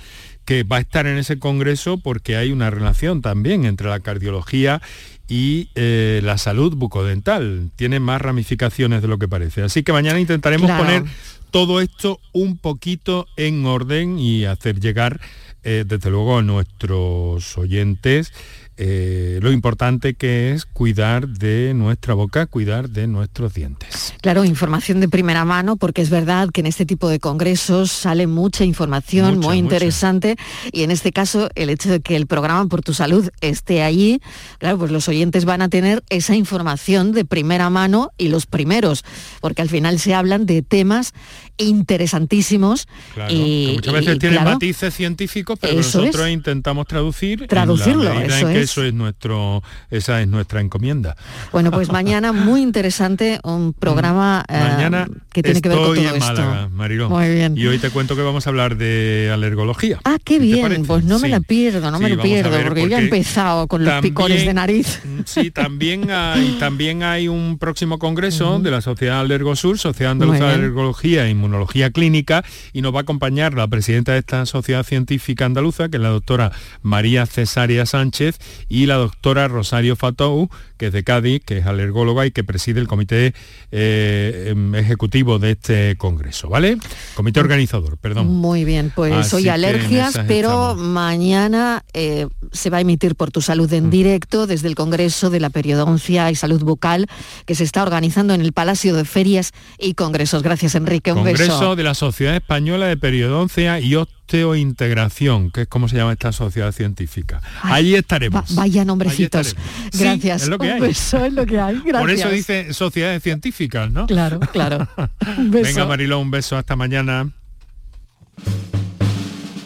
[0.45, 4.81] que va a estar en ese congreso porque hay una relación también entre la cardiología
[5.27, 7.71] y eh, la salud bucodental.
[7.75, 9.63] Tiene más ramificaciones de lo que parece.
[9.63, 10.83] Así que mañana intentaremos Claro.
[10.83, 11.03] poner
[11.51, 15.19] todo esto un poquito en orden y hacer llegar,
[15.63, 18.31] eh, desde luego, a nuestros oyentes
[18.78, 24.13] eh, lo importante que es cuidar de nuestra boca, cuidar de nuestros dientes.
[24.21, 28.28] Claro, información de primera mano, porque es verdad que en este tipo de congresos sale
[28.28, 29.76] mucha información Mucha, muy mucha.
[29.76, 30.36] interesante
[30.71, 34.19] y en este caso el hecho de que el programa Por tu Salud esté allí,
[34.59, 39.03] claro, pues los oyentes van a tener esa información de primera mano y los primeros,
[39.41, 41.13] porque al final se hablan de temas
[41.57, 46.34] interesantísimos Claro, y que muchas veces y, tienen claro, matices científicos, pero nosotros es.
[46.34, 48.64] intentamos traducir Traducirlo, en la medida eso en que es.
[48.66, 51.16] Eso es nuestro, esa es nuestra encomienda.
[51.51, 55.95] Bueno, pues mañana muy interesante un programa eh, Mañana que tiene que ver con todo
[55.95, 56.70] en esto.
[57.09, 57.57] Muy bien.
[57.57, 59.99] Y hoy te cuento que vamos a hablar de alergología.
[60.03, 61.32] Ah, qué ¿Qué te bien, pues no me Sí.
[61.32, 64.01] la pierdo, no me lo pierdo, ver, porque yo ya he porque empezado con los
[64.01, 65.01] picores de nariz.
[65.03, 70.47] Mm, Sí, también hay, también hay un próximo congreso de la Sociedad Alergosur, Sociedad Andaluza
[70.47, 70.53] de.
[70.55, 72.43] Alergología e Inmunología Clínica,
[72.74, 76.09] y nos va a acompañar la presidenta de esta sociedad científica andaluza, que es la
[76.09, 76.51] doctora
[76.82, 78.38] María Cesárea Sánchez,
[78.70, 82.80] y la doctora Rosario Fatou, que es de Cádiz, que es alergóloga y que preside
[82.80, 83.34] el comité
[83.72, 86.78] eh, em, ejecutivo de este congreso, ¿vale?
[87.16, 88.28] Comité organizador, perdón.
[88.28, 93.72] Muy bien, pues hoy alergias, pero mañana eh, se va a emitir por tu salud
[93.74, 93.89] en mm.
[93.89, 97.08] directo desde el Congreso de la Periodoncia y Salud Bucal
[97.45, 100.43] que se está organizando en el Palacio de Ferias y Congresos.
[100.43, 101.12] Gracias, Enrique.
[101.12, 103.95] Un Congreso de la Sociedad Española de Periodoncia y
[104.26, 107.41] Osteointegración, que es como se llama esta sociedad científica.
[107.61, 108.55] Allí estaremos.
[108.55, 109.55] vaya nombrecitos.
[109.93, 110.43] Gracias.
[110.43, 110.82] es lo que hay.
[110.89, 111.76] es lo que hay.
[111.76, 111.99] Gracias.
[111.99, 114.07] Por eso dice sociedades científicas, ¿no?
[114.07, 114.88] Claro, claro.
[115.38, 116.57] Venga, Marilo, un beso.
[116.57, 117.30] Hasta mañana.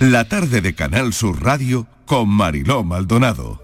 [0.00, 3.60] La tarde de Canal Sur Radio con Mariló Maldonado.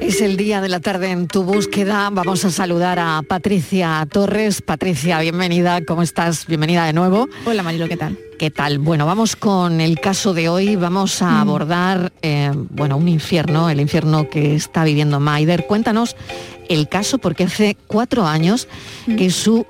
[0.00, 2.10] Es el día de la tarde en tu búsqueda.
[2.10, 4.62] Vamos a saludar a Patricia Torres.
[4.62, 5.84] Patricia, bienvenida.
[5.84, 6.48] ¿Cómo estás?
[6.48, 7.28] Bienvenida de nuevo.
[7.44, 8.18] Hola Marilo, ¿qué tal?
[8.36, 8.80] ¿Qué tal?
[8.80, 10.74] Bueno, vamos con el caso de hoy.
[10.74, 11.36] Vamos a mm.
[11.36, 15.68] abordar, eh, bueno, un infierno, el infierno que está viviendo Maider.
[15.68, 16.16] Cuéntanos
[16.68, 18.66] el caso porque hace cuatro años
[19.06, 19.14] mm.
[19.14, 19.64] que su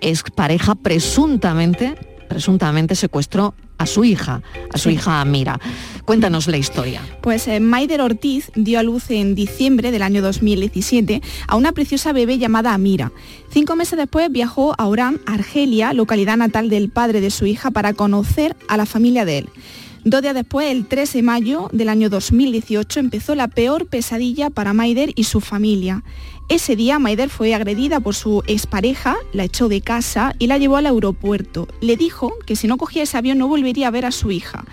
[0.00, 1.94] expareja presuntamente,
[2.32, 5.60] presuntamente secuestró a su hija, a su hija Mira.
[6.06, 7.02] Cuéntanos la historia.
[7.20, 12.14] Pues eh, Maider Ortiz dio a luz en diciembre del año 2017 a una preciosa
[12.14, 13.12] bebé llamada Amira.
[13.50, 17.92] Cinco meses después viajó a Orán, Argelia, localidad natal del padre de su hija, para
[17.92, 19.48] conocer a la familia de él.
[20.04, 24.72] Dos días después, el 13 de mayo del año 2018, empezó la peor pesadilla para
[24.72, 26.02] Maider y su familia.
[26.52, 30.76] Ese día Maider fue agredida por su expareja, la echó de casa y la llevó
[30.76, 31.66] al aeropuerto.
[31.80, 34.66] Le dijo que si no cogía ese avión no volvería a ver a su hija.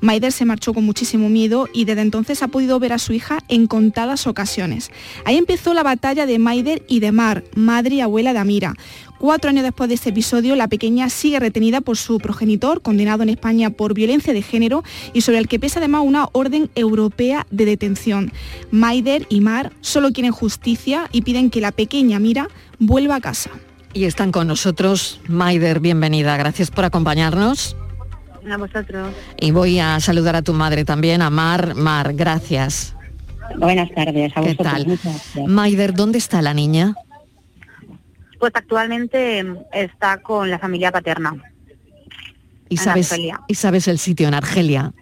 [0.00, 3.38] Maider se marchó con muchísimo miedo y desde entonces ha podido ver a su hija
[3.46, 4.90] en contadas ocasiones.
[5.24, 8.74] Ahí empezó la batalla de Maider y de Mar, madre y abuela de Amira.
[9.20, 13.28] Cuatro años después de este episodio, la pequeña sigue retenida por su progenitor, condenado en
[13.28, 17.66] España por violencia de género y sobre el que pesa además una orden europea de
[17.66, 18.32] detención.
[18.70, 22.48] Maider y Mar solo quieren justicia y piden que la pequeña Mira
[22.78, 23.50] vuelva a casa.
[23.92, 25.20] Y están con nosotros.
[25.28, 26.38] Maider, bienvenida.
[26.38, 27.76] Gracias por acompañarnos.
[28.50, 29.12] A vosotros.
[29.38, 31.74] Y voy a saludar a tu madre también, a Mar.
[31.74, 32.96] Mar, gracias.
[33.58, 34.32] Buenas tardes.
[34.34, 34.98] A ¿Qué tal?
[35.46, 36.94] Maider, ¿dónde está la niña?
[38.40, 41.36] Pues actualmente está con la familia paterna.
[42.70, 43.14] ¿Y sabes,
[43.48, 44.92] ¿Y sabes el sitio en Argelia?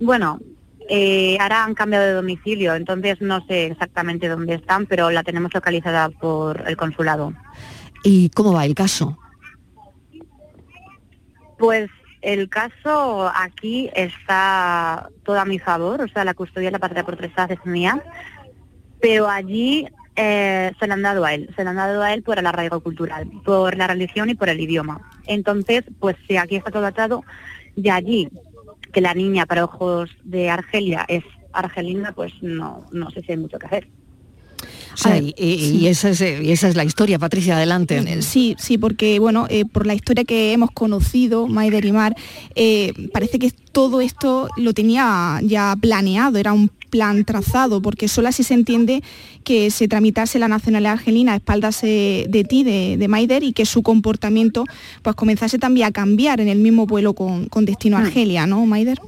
[0.00, 0.40] Bueno,
[0.88, 5.52] eh, ahora han cambiado de domicilio, entonces no sé exactamente dónde están, pero la tenemos
[5.52, 7.34] localizada por el consulado.
[8.02, 9.18] ¿Y cómo va el caso?
[11.58, 11.90] Pues
[12.22, 17.04] el caso aquí está todo a mi favor, o sea, la custodia de la patria
[17.04, 18.02] por tres es mía,
[19.00, 22.22] pero allí eh, se le han dado a él, se le han dado a él
[22.22, 25.00] por el arraigo cultural, por la religión y por el idioma.
[25.26, 27.24] Entonces, pues si aquí está todo atado,
[27.74, 28.28] y allí,
[28.92, 33.38] que la niña para ojos de Argelia es argelina, pues no, no sé si hay
[33.38, 33.88] mucho que hacer
[35.36, 38.22] y, esa es, la historia, Patricia, adelante.
[38.22, 42.14] Sí, sí, porque bueno, eh, por la historia que hemos conocido, Maider y Mar,
[42.54, 48.28] eh, parece que todo esto lo tenía ya planeado, era un plan trazado, porque solo
[48.28, 49.02] así se entiende
[49.44, 53.82] que se tramitase la nacionalidad argelina a espaldas de ti, de, Maider, y que su
[53.82, 54.66] comportamiento
[55.00, 58.04] pues comenzase también a cambiar en el mismo vuelo con, destino a hmm.
[58.04, 59.00] Argelia, ¿no, Maider?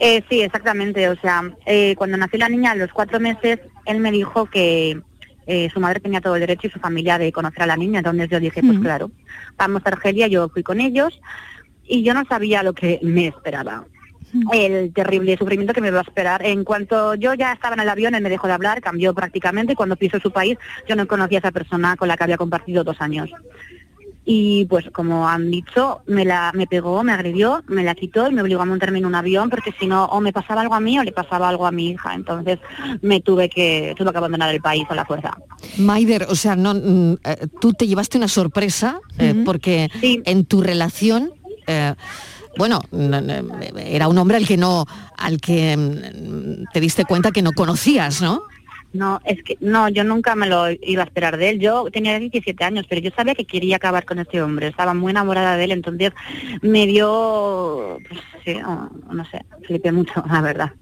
[0.00, 1.08] Eh, sí, exactamente.
[1.08, 5.00] O sea, eh, cuando nació la niña a los cuatro meses, él me dijo que
[5.46, 8.00] eh, su madre tenía todo el derecho y su familia de conocer a la niña.
[8.00, 9.12] Entonces yo dije, pues claro,
[9.56, 11.20] vamos a Argelia, yo fui con ellos
[11.86, 13.84] y yo no sabía lo que me esperaba.
[14.52, 16.44] El terrible sufrimiento que me iba a esperar.
[16.44, 19.74] En cuanto yo ya estaba en el avión, él me dejó de hablar, cambió prácticamente.
[19.74, 20.58] Cuando piso su país,
[20.88, 23.30] yo no conocía a esa persona con la que había compartido dos años
[24.32, 28.32] y pues como han dicho, me la me pegó, me agredió, me la quitó y
[28.32, 30.80] me obligó a montarme en un avión porque si no o me pasaba algo a
[30.80, 32.14] mí o le pasaba algo a mi hija.
[32.14, 32.58] Entonces
[33.02, 35.36] me tuve que tuve que abandonar el país a la fuerza.
[35.78, 40.62] Maider, o sea, no mm, eh, tú te llevaste una sorpresa eh, porque en tu
[40.62, 41.32] relación
[41.66, 41.94] eh,
[42.56, 42.80] bueno,
[43.76, 44.86] era un hombre al que no,
[45.16, 48.42] al que mm, te diste cuenta que no conocías, ¿no?
[48.92, 51.60] No, es que no, yo nunca me lo iba a esperar de él.
[51.60, 54.66] Yo tenía 17 años, pero yo sabía que quería acabar con este hombre.
[54.66, 56.12] Estaba muy enamorada de él, entonces
[56.60, 60.72] me dio, pues, sí, no, sé, flipé mucho, la verdad.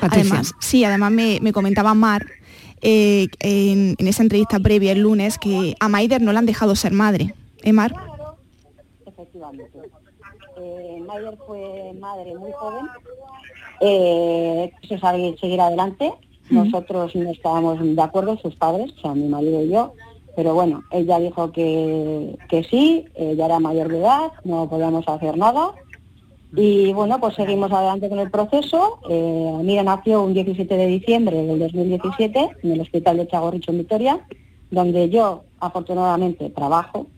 [0.00, 2.24] Además, sí, además me, me comentaba Mar
[2.82, 6.76] eh, en, en esa entrevista previa el lunes que a Maider no le han dejado
[6.76, 7.34] ser madre.
[7.62, 7.92] ¿Eh, Mar?
[9.04, 9.78] Efectivamente.
[10.56, 12.86] Eh, Maider fue madre muy joven,
[13.80, 16.12] eh, quiso salir- seguir adelante.
[16.50, 19.92] Nosotros no estábamos de acuerdo, sus padres, o sea, mi marido y yo,
[20.36, 25.36] pero bueno, ella dijo que, que sí, ella era mayor de edad, no podíamos hacer
[25.36, 25.72] nada.
[26.54, 29.00] Y bueno, pues seguimos adelante con el proceso.
[29.10, 33.78] Eh, Amira nació un 17 de diciembre del 2017 en el Hospital de Chagorricho en
[33.78, 34.20] Vitoria,
[34.70, 37.08] donde yo afortunadamente trabajo.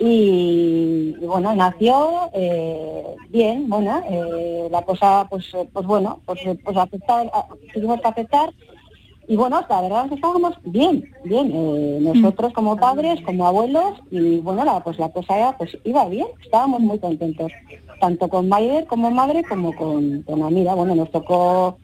[0.00, 6.40] Y, y bueno, nació eh, bien, bueno, eh, la cosa, pues, eh, pues bueno, pues,
[6.44, 8.50] eh, pues aceptar, a- tuvimos que aceptar.
[9.28, 13.94] Y bueno, la verdad es que estábamos bien, bien, eh, nosotros como padres, como abuelos,
[14.10, 17.52] y bueno, la, pues la cosa ya, pues iba bien, estábamos muy contentos,
[18.00, 20.74] tanto con Maider como madre, como con, con Amira.
[20.74, 21.78] Bueno, nos tocó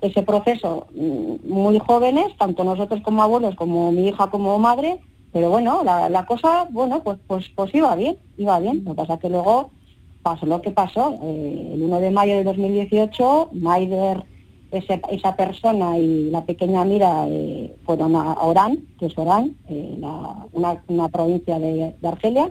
[0.00, 5.00] ese proceso mm, muy jóvenes, tanto nosotros como abuelos, como mi hija como madre,
[5.34, 8.82] pero bueno, la, la cosa, bueno, pues, pues, pues iba bien, iba bien.
[8.84, 9.70] Lo que pasa es que luego
[10.22, 11.18] pasó lo que pasó.
[11.24, 14.24] Eh, el 1 de mayo de 2018, Maider,
[14.70, 19.96] ese- esa persona y la pequeña Mira eh, fueron a, Orán, que es Orán, eh,
[19.98, 22.50] la- una, una provincia de, de Argelia,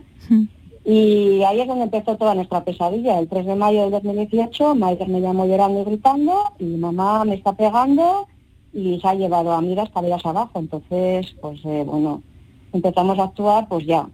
[0.85, 3.17] y ahí es donde empezó toda nuestra pesadilla.
[3.17, 7.35] El 3 de mayo del 2018, Maider me llamó llorando y gritando, y mamá me
[7.35, 8.27] está pegando,
[8.73, 10.59] y se ha llevado a Mira escaleras abajo.
[10.59, 12.21] Entonces, pues eh, bueno,
[12.73, 14.07] empezamos a actuar pues ya,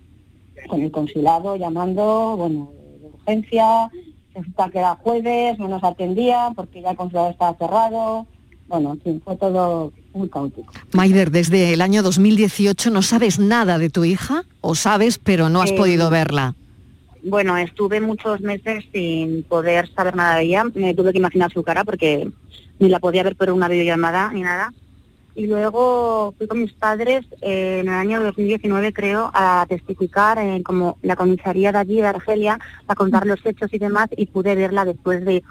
[0.67, 3.89] con el consulado llamando, bueno, de urgencia,
[4.33, 8.27] resulta que era jueves, no nos atendía porque ya el consulado estaba cerrado,
[8.67, 10.71] bueno, en fin, fue todo muy caótico.
[10.93, 15.61] Maider, desde el año 2018 no sabes nada de tu hija, o sabes, pero no
[15.61, 16.55] has Eh, podido verla.
[17.23, 20.63] Bueno, estuve muchos meses sin poder saber nada de ella.
[20.73, 22.29] Me tuve que imaginar su cara porque
[22.79, 24.73] ni la podía ver por una videollamada ni nada.
[25.39, 30.63] Y luego fui con mis padres eh, en el año 2019, creo, a testificar en
[30.63, 32.59] como la comisaría de allí, de Argelia,
[32.89, 35.41] a contar los hechos y demás, y pude verla después de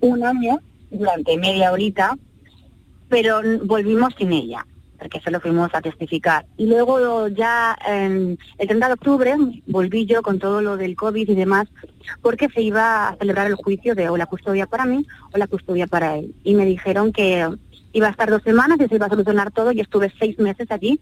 [0.00, 0.58] un año,
[0.90, 2.18] durante media horita,
[3.08, 4.66] pero volvimos sin ella,
[4.98, 6.44] porque solo fuimos a testificar.
[6.56, 9.36] Y luego ya en el 30 de octubre
[9.68, 11.68] volví yo con todo lo del COVID y demás,
[12.20, 15.46] porque se iba a celebrar el juicio de o la custodia para mí o la
[15.46, 16.34] custodia para él.
[16.42, 17.48] Y me dijeron que
[17.92, 20.70] iba a estar dos semanas y se iba a solucionar todo y estuve seis meses
[20.70, 21.00] allí.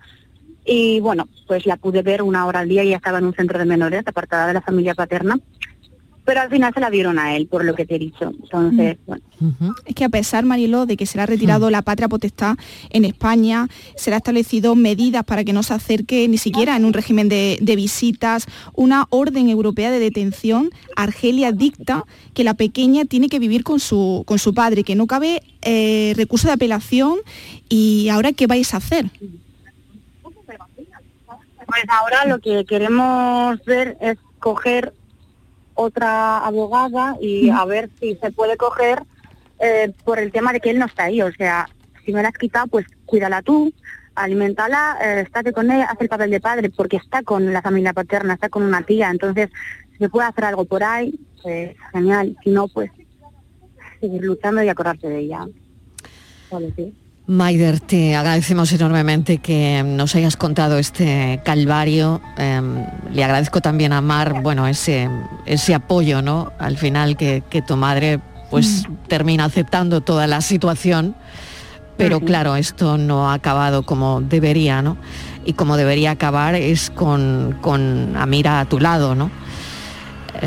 [0.65, 3.59] Y bueno, pues la pude ver una hora al día y estaba en un centro
[3.59, 5.39] de menores, apartada de la familia paterna.
[6.25, 8.33] Pero al final se la dieron a él, por lo que te he dicho.
[8.43, 9.23] Entonces, bueno,
[9.85, 12.57] Es que a pesar, Mariló, de que se le ha retirado la patria potestad
[12.89, 16.95] en España, se ha establecido medidas para que no se acerque ni siquiera en un
[16.95, 23.29] régimen de, de visitas, una orden europea de detención, Argelia dicta que la pequeña tiene
[23.29, 27.19] que vivir con su, con su padre, que no cabe eh, recurso de apelación
[27.69, 29.11] y ahora qué vais a hacer.
[31.67, 34.93] Pues ahora lo que queremos ver es coger
[35.75, 39.03] otra abogada y a ver si se puede coger
[39.59, 41.23] eh, por el tema de que él no está ahí.
[41.23, 41.69] O sea,
[42.05, 43.73] si me la has quitado, pues cuídala tú,
[44.15, 47.93] alimentala, eh, estate con ella, haz el papel de padre, porque está con la familia
[47.93, 49.11] paterna, está con una tía.
[49.11, 49.51] Entonces,
[49.93, 52.37] si se puede hacer algo por ahí, pues genial.
[52.43, 52.91] Si no, pues
[54.01, 55.47] seguir luchando y acordarse de ella.
[56.51, 56.95] Solo sí.
[57.27, 62.21] Maider, te agradecemos enormemente que nos hayas contado este calvario.
[62.37, 62.61] Eh,
[63.13, 65.09] le agradezco también a Mar, bueno, ese,
[65.47, 66.53] ese apoyo, ¿no?
[66.59, 68.21] Al final que, que tu madre
[68.51, 71.17] pues termina aceptando toda la situación.
[71.97, 74.99] Pero claro, esto no ha acabado como debería, ¿no?
[75.47, 79.31] Y como debería acabar es con, con Amira a tu lado, ¿no?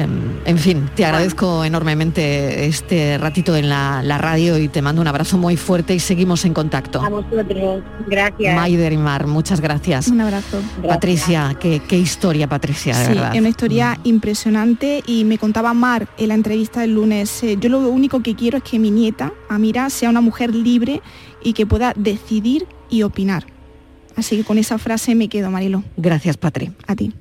[0.04, 5.02] Em, En fin, te agradezco enormemente este ratito en la, la radio y te mando
[5.02, 7.02] un abrazo muy fuerte y seguimos en contacto.
[7.02, 8.56] A vosotros, gracias.
[8.56, 10.08] Maider y Mar, muchas gracias.
[10.08, 10.62] Un abrazo.
[10.88, 13.34] Patricia, qué, qué historia, Patricia, de Sí, verdad.
[13.34, 17.70] es una historia impresionante y me contaba Mar en la entrevista del lunes, eh, yo
[17.70, 21.02] lo único que quiero es que mi nieta, Amira, sea una mujer libre
[21.44, 23.46] y que pueda decidir y opinar.
[24.16, 25.84] Así que con esa frase me quedo, Marilo.
[25.98, 26.72] Gracias, Patri.
[26.88, 27.14] A ti.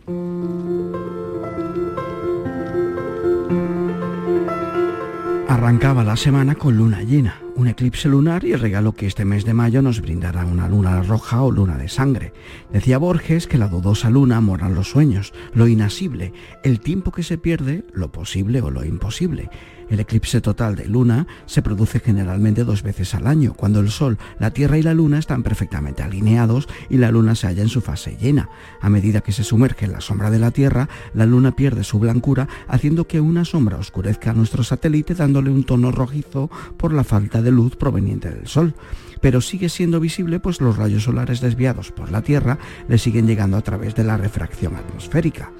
[5.48, 9.44] Arrancaba la semana con luna llena, un eclipse lunar y el regalo que este mes
[9.44, 12.32] de mayo nos brindará una luna roja o luna de sangre.
[12.72, 16.32] Decía Borges que la dudosa luna moran los sueños, lo inasible,
[16.64, 19.48] el tiempo que se pierde, lo posible o lo imposible.
[19.88, 24.18] El eclipse total de luna se produce generalmente dos veces al año, cuando el Sol,
[24.38, 27.80] la Tierra y la Luna están perfectamente alineados y la Luna se halla en su
[27.80, 28.48] fase llena.
[28.80, 31.98] A medida que se sumerge en la sombra de la Tierra, la Luna pierde su
[31.98, 37.04] blancura, haciendo que una sombra oscurezca a nuestro satélite dándole un tono rojizo por la
[37.04, 38.74] falta de luz proveniente del Sol,
[39.20, 42.58] pero sigue siendo visible pues los rayos solares desviados por la Tierra
[42.88, 45.50] le siguen llegando a través de la refracción atmosférica.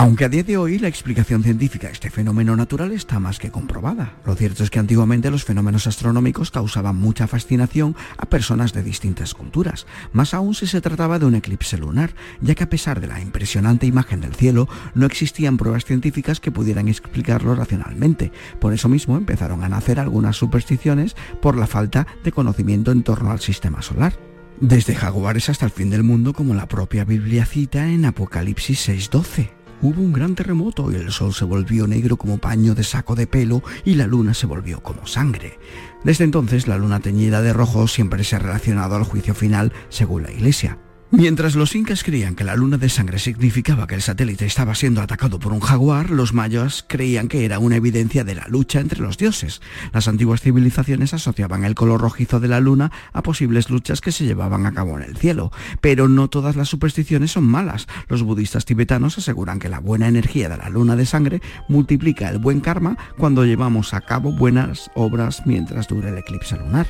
[0.00, 3.50] Aunque a día de hoy la explicación científica de este fenómeno natural está más que
[3.50, 4.14] comprobada.
[4.24, 9.34] Lo cierto es que antiguamente los fenómenos astronómicos causaban mucha fascinación a personas de distintas
[9.34, 13.08] culturas, más aún si se trataba de un eclipse lunar, ya que a pesar de
[13.08, 18.30] la impresionante imagen del cielo, no existían pruebas científicas que pudieran explicarlo racionalmente.
[18.60, 23.32] Por eso mismo empezaron a nacer algunas supersticiones por la falta de conocimiento en torno
[23.32, 24.16] al sistema solar.
[24.60, 29.57] Desde jaguares hasta el fin del mundo, como la propia Biblia cita en Apocalipsis 6:12.
[29.80, 33.28] Hubo un gran terremoto y el sol se volvió negro como paño de saco de
[33.28, 35.58] pelo y la luna se volvió como sangre.
[36.02, 40.24] Desde entonces la luna teñida de rojo siempre se ha relacionado al juicio final según
[40.24, 40.78] la iglesia.
[41.10, 45.00] Mientras los incas creían que la luna de sangre significaba que el satélite estaba siendo
[45.00, 49.00] atacado por un jaguar, los mayas creían que era una evidencia de la lucha entre
[49.00, 49.62] los dioses.
[49.94, 54.26] Las antiguas civilizaciones asociaban el color rojizo de la luna a posibles luchas que se
[54.26, 55.50] llevaban a cabo en el cielo.
[55.80, 57.86] Pero no todas las supersticiones son malas.
[58.08, 61.40] Los budistas tibetanos aseguran que la buena energía de la luna de sangre
[61.70, 66.86] multiplica el buen karma cuando llevamos a cabo buenas obras mientras dure el eclipse lunar.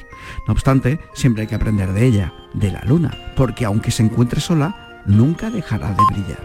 [0.48, 4.40] No obstante, siempre hay que aprender de ella, de la luna, porque aunque se encuentre
[4.40, 4.74] sola,
[5.06, 6.38] nunca dejará de brillar.